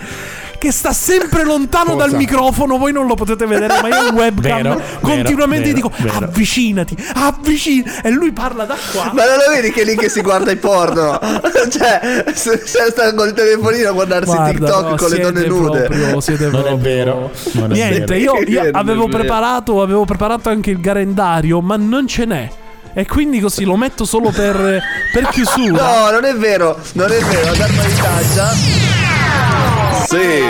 Che 0.61 0.73
sta 0.73 0.93
sempre 0.93 1.43
lontano 1.43 1.95
Cosa? 1.95 2.07
dal 2.07 2.17
microfono, 2.17 2.77
voi 2.77 2.93
non 2.93 3.07
lo 3.07 3.15
potete 3.15 3.47
vedere, 3.47 3.81
ma 3.81 3.89
io 3.89 4.09
in 4.09 4.13
webcam 4.15 4.63
Vero, 4.63 4.83
continuamente 5.01 5.73
vero, 5.73 5.75
dico 5.75 5.91
vero. 5.97 6.27
avvicinati, 6.27 6.95
avvicinati, 7.15 8.01
e 8.03 8.11
lui 8.11 8.31
parla 8.33 8.65
da 8.67 8.77
qua. 8.93 9.05
Ma 9.15 9.25
non 9.25 9.37
lo 9.39 9.55
vedi 9.55 9.71
che 9.73 9.81
è 9.81 9.85
lì 9.87 9.97
che 9.97 10.11
si 10.11 10.21
guarda 10.21 10.51
i 10.51 10.57
porno? 10.57 11.19
cioè, 11.71 12.25
se, 12.35 12.61
se 12.63 12.87
sta 12.91 13.15
col 13.15 13.33
telefonino 13.33 13.89
a 13.89 13.93
guardarsi 13.93 14.35
Guarda, 14.35 14.51
TikTok 14.53 14.91
no, 14.91 14.95
con 14.97 15.09
le 15.09 15.19
donne 15.19 15.47
nude. 15.47 15.81
proprio- 15.85 16.21
siete 16.21 16.45
Non 16.51 16.55
è 16.61 16.63
proprio- 16.65 16.77
vero, 16.77 17.31
non 17.53 17.71
è 17.71 17.75
Niente, 17.75 18.05
vero. 18.19 18.19
io, 18.39 18.43
io 18.47 18.63
è 18.65 18.71
avevo 18.75 19.07
vero. 19.07 19.17
preparato, 19.19 19.81
avevo 19.81 20.05
preparato 20.05 20.51
anche 20.51 20.71
il 20.71 20.81
garendario, 20.83 21.63
ma 21.63 21.77
non 21.77 22.07
ce 22.07 22.27
n'è. 22.27 22.51
E 22.93 23.07
quindi 23.07 23.41
così 23.41 23.65
lo 23.65 23.77
metto 23.77 24.05
solo 24.05 24.29
per, 24.31 24.79
per 25.11 25.27
chiusura. 25.29 26.01
No, 26.05 26.11
non 26.11 26.25
è 26.27 26.35
vero, 26.35 26.79
non 26.93 27.11
è 27.11 27.19
vero, 27.19 27.55
d'arma 27.57 27.83
di 27.83 27.95
taggia. 27.95 29.70
Sì, 30.07 30.43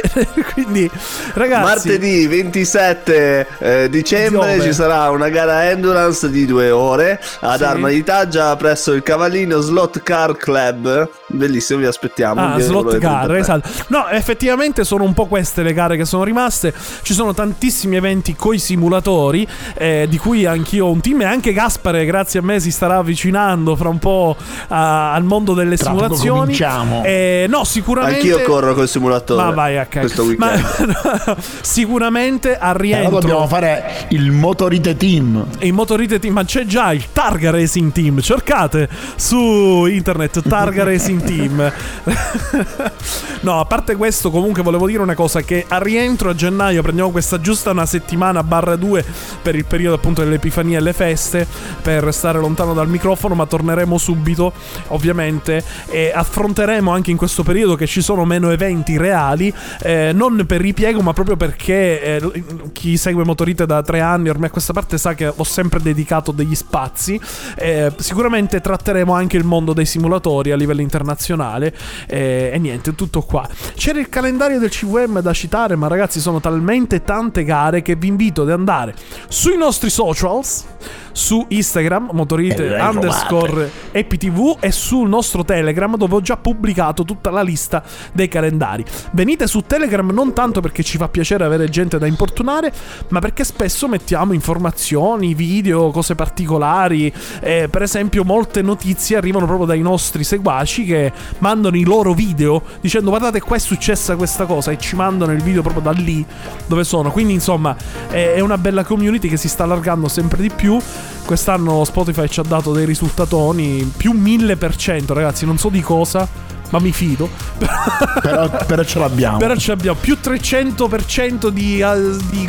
quindi, 0.54 0.90
ragazzi. 1.34 1.62
martedì 1.64 2.26
27 2.26 3.46
eh, 3.58 3.88
dicembre 3.90 4.56
Dove? 4.56 4.60
ci 4.62 4.72
sarà 4.72 5.10
una 5.10 5.28
gara 5.28 5.68
endurance 5.70 6.30
di 6.30 6.46
due 6.46 6.70
ore 6.70 7.20
ad 7.40 7.58
Sì. 7.58 7.64
Arma 7.64 7.88
di 7.88 8.02
Taggia 8.04 8.54
presso 8.56 8.92
il 8.92 9.02
Cavallino 9.02 9.60
Slot 9.60 10.02
Car 10.02 10.36
Club. 10.36 11.08
Bellissimo, 11.26 11.80
vi 11.80 11.86
aspettiamo. 11.86 12.40
Ah, 12.40 12.58
slot 12.58 12.90
29 12.92 12.98
car, 12.98 13.26
33. 13.26 13.38
esatto. 13.38 13.84
No, 13.88 14.08
effettivamente 14.08 14.84
sono 14.84 15.04
un 15.04 15.14
po' 15.14 15.26
queste 15.26 15.62
le 15.62 15.72
gare 15.72 15.96
che 15.96 16.04
sono 16.04 16.24
rimaste. 16.24 16.72
Ci 17.02 17.14
sono 17.14 17.32
tantissimi 17.34 17.96
eventi 17.96 18.34
coi 18.34 18.58
simulatori, 18.58 19.46
eh, 19.74 20.06
di 20.08 20.18
cui 20.18 20.44
anch'io 20.46 20.86
ho 20.86 20.90
un 20.90 21.00
team. 21.00 21.22
E 21.22 21.24
anche 21.24 21.52
Gaspare, 21.52 22.04
grazie 22.04 22.40
a 22.40 22.42
me, 22.42 22.60
si 22.60 22.70
starà 22.70 22.96
avvicinando 22.96 23.76
fra 23.76 23.88
un 23.88 23.98
po' 23.98 24.36
a- 24.68 25.12
al 25.14 25.24
mondo 25.24 25.54
delle 25.54 25.76
Tra 25.76 25.90
simulazioni. 25.90 26.40
cominciamo. 26.40 27.02
Eh, 27.04 27.46
no, 27.48 27.64
sicuramente. 27.64 28.16
Anch'io 28.18 28.42
corro 28.42 28.74
col 28.74 28.88
simulatore. 28.88 29.42
Ma 29.42 29.50
vai 29.50 29.78
a. 29.78 29.81
Questo 29.90 30.24
Ma- 30.36 30.50
weekend. 30.52 31.36
sicuramente 31.62 32.56
a 32.56 32.68
Allora 32.70 32.78
rientro. 32.78 33.18
dobbiamo 33.20 33.46
fare 33.46 34.06
il 34.08 34.30
motorite 34.30 34.96
team. 34.96 35.46
In 35.60 35.74
motorite 35.74 36.18
team, 36.18 36.34
ma 36.34 36.44
c'è 36.44 36.64
già 36.64 36.92
il 36.92 37.12
Targa 37.12 37.50
Racing 37.50 37.92
Team. 37.92 38.20
Cercate 38.20 38.88
su 39.16 39.86
internet 39.86 40.42
Targa 40.48 40.84
Racing 40.84 41.22
Team. 41.22 41.72
no, 43.40 43.60
a 43.60 43.64
parte 43.64 43.96
questo, 43.96 44.30
comunque 44.30 44.62
volevo 44.62 44.86
dire 44.86 45.02
una 45.02 45.14
cosa: 45.14 45.40
che 45.42 45.64
a 45.68 45.78
rientro 45.78 46.30
a 46.30 46.34
gennaio 46.34 46.82
prendiamo 46.82 47.10
questa 47.10 47.40
giusta 47.40 47.70
una 47.70 47.86
settimana 47.86 48.42
barra 48.42 48.76
due 48.76 49.04
per 49.42 49.54
il 49.54 49.64
periodo 49.64 49.96
appunto 49.96 50.22
dell'Epifania 50.22 50.78
e 50.78 50.82
le 50.82 50.92
feste. 50.92 51.46
Per 51.82 52.12
stare 52.12 52.38
lontano 52.38 52.74
dal 52.74 52.88
microfono, 52.88 53.34
ma 53.34 53.46
torneremo 53.46 53.98
subito, 53.98 54.52
ovviamente. 54.88 55.62
E 55.88 56.12
affronteremo 56.14 56.90
anche 56.90 57.10
in 57.10 57.16
questo 57.16 57.42
periodo 57.42 57.74
che 57.76 57.86
ci 57.86 58.00
sono 58.02 58.24
meno 58.24 58.50
eventi 58.50 58.96
reali. 58.96 59.52
Eh, 59.80 60.12
non 60.12 60.44
per 60.46 60.60
ripiego, 60.60 61.00
ma 61.00 61.12
proprio 61.12 61.36
perché 61.36 62.02
eh, 62.02 62.44
chi 62.72 62.96
segue 62.96 63.24
Motorite 63.24 63.66
da 63.66 63.82
tre 63.82 64.00
anni 64.00 64.28
ormai 64.28 64.48
a 64.48 64.50
questa 64.50 64.72
parte 64.72 64.98
sa 64.98 65.14
che 65.14 65.32
ho 65.34 65.44
sempre 65.44 65.80
dedicato 65.80 66.32
degli 66.32 66.54
spazi. 66.54 67.20
Eh, 67.56 67.92
sicuramente 67.96 68.60
tratteremo 68.60 69.12
anche 69.12 69.36
il 69.36 69.44
mondo 69.44 69.72
dei 69.72 69.86
simulatori 69.86 70.50
a 70.50 70.56
livello 70.56 70.80
internazionale. 70.80 71.74
eh, 72.06 72.50
e 72.52 72.58
niente, 72.58 72.94
tutto 72.94 73.22
qua. 73.22 73.48
C'era 73.74 73.98
il 73.98 74.08
calendario 74.08 74.58
del 74.58 74.70
CVM 74.70 75.20
da 75.20 75.32
citare, 75.32 75.76
ma 75.76 75.88
ragazzi, 75.88 76.20
sono 76.20 76.40
talmente 76.40 77.02
tante 77.02 77.44
gare 77.44 77.82
che 77.82 77.96
vi 77.96 78.08
invito 78.08 78.42
ad 78.42 78.50
andare 78.50 78.94
sui 79.28 79.56
nostri 79.56 79.90
socials. 79.90 80.64
Su 81.12 81.44
Instagram, 81.48 82.10
motorite 82.12 82.66
E 82.66 82.68
le 82.70 82.80
underscore 82.80 83.70
EPTV 83.92 84.56
e 84.60 84.72
sul 84.72 85.08
nostro 85.08 85.44
Telegram 85.44 85.96
dove 85.96 86.14
ho 86.14 86.20
già 86.20 86.36
pubblicato 86.36 87.04
tutta 87.04 87.30
la 87.30 87.42
lista 87.42 87.82
dei 88.12 88.28
calendari. 88.28 88.84
Venite 89.12 89.46
su 89.46 89.62
Telegram 89.66 90.08
non 90.10 90.32
tanto 90.32 90.60
perché 90.60 90.82
ci 90.82 90.96
fa 90.96 91.08
piacere 91.08 91.44
avere 91.44 91.68
gente 91.68 91.98
da 91.98 92.06
importunare, 92.06 92.72
ma 93.08 93.20
perché 93.20 93.44
spesso 93.44 93.88
mettiamo 93.88 94.32
informazioni, 94.32 95.34
video, 95.34 95.90
cose 95.90 96.14
particolari. 96.14 97.12
Eh, 97.40 97.68
per 97.70 97.82
esempio, 97.82 98.24
molte 98.24 98.62
notizie 98.62 99.16
arrivano 99.16 99.46
proprio 99.46 99.66
dai 99.66 99.80
nostri 99.80 100.24
seguaci 100.24 100.84
che 100.84 101.12
mandano 101.38 101.76
i 101.76 101.84
loro 101.84 102.14
video 102.14 102.62
dicendo 102.80 103.10
guardate 103.10 103.40
qua 103.40 103.56
è 103.56 103.58
successa 103.58 104.16
questa 104.16 104.46
cosa 104.46 104.70
e 104.70 104.78
ci 104.78 104.96
mandano 104.96 105.32
il 105.32 105.42
video 105.42 105.62
proprio 105.62 105.82
da 105.82 105.90
lì 105.90 106.24
dove 106.66 106.84
sono. 106.84 107.10
Quindi 107.10 107.34
insomma 107.34 107.76
è 108.08 108.40
una 108.40 108.58
bella 108.58 108.84
community 108.84 109.28
che 109.28 109.36
si 109.36 109.48
sta 109.48 109.64
allargando 109.64 110.08
sempre 110.08 110.40
di 110.40 110.50
più. 110.50 110.80
Quest'anno 111.24 111.84
Spotify 111.84 112.28
ci 112.28 112.40
ha 112.40 112.42
dato 112.42 112.72
dei 112.72 112.84
risultatoni 112.84 113.90
più 113.96 114.12
1000%, 114.12 115.12
ragazzi, 115.12 115.46
non 115.46 115.58
so 115.58 115.68
di 115.68 115.80
cosa, 115.80 116.28
ma 116.70 116.78
mi 116.80 116.92
fido. 116.92 117.28
Però, 118.22 118.48
però 118.66 118.84
ce 118.84 118.98
l'abbiamo. 118.98 119.38
Però 119.38 119.54
ci 119.56 119.70
abbiamo 119.70 119.98
più 120.00 120.16
300% 120.22 121.48
di, 121.48 121.82
uh, 121.82 122.16
di 122.30 122.48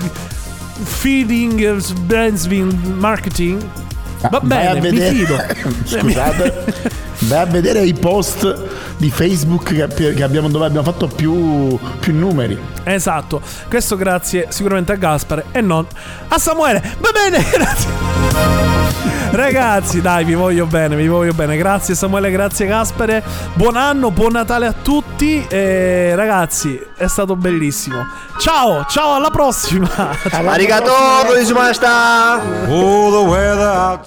feeding, 0.83 1.59
uh, 1.59 1.99
brands 2.01 2.45
marketing. 2.45 3.61
Va 4.29 4.39
Vai 4.43 4.65
a 4.67 4.73
bene, 4.73 4.79
mi 4.79 4.97
vedere- 4.97 5.13
fido. 5.15 5.37
Scusate. 5.85 6.63
Vai 7.25 7.39
a 7.39 7.45
vedere 7.45 7.81
i 7.81 7.93
post 7.93 8.55
di 8.97 9.09
Facebook 9.09 9.73
che, 9.93 10.23
abbiamo, 10.23 10.49
dove 10.49 10.65
abbiamo 10.65 10.85
fatto 10.91 11.07
più, 11.07 11.77
più 11.99 12.13
numeri. 12.13 12.57
Esatto, 12.83 13.41
questo 13.69 13.95
grazie 13.95 14.47
sicuramente 14.49 14.91
a 14.91 14.95
Gaspare 14.95 15.45
e 15.51 15.61
non 15.61 15.85
a 16.27 16.37
Samuele. 16.37 16.81
Va 16.99 17.09
bene, 17.13 17.45
grazie. 17.51 18.91
Ragazzi, 19.31 19.99
dai, 20.01 20.25
vi 20.25 20.35
voglio 20.35 20.65
bene, 20.67 20.95
vi 20.95 21.07
voglio 21.07 21.33
bene. 21.33 21.57
Grazie 21.57 21.95
Samuele, 21.95 22.29
grazie 22.29 22.67
Gaspare. 22.67 23.23
Buon 23.53 23.77
anno, 23.77 24.11
buon 24.11 24.33
Natale 24.33 24.67
a 24.67 24.73
tutti. 24.73 25.43
E 25.47 26.13
ragazzi, 26.15 26.79
è 26.95 27.07
stato 27.07 27.35
bellissimo. 27.35 28.05
Ciao, 28.39 28.85
ciao, 28.87 29.15
alla 29.15 29.31
prossima. 29.31 29.89
Arigato, 30.29 30.91
the 33.11 33.29
weather 33.29 33.67
out. 33.67 33.99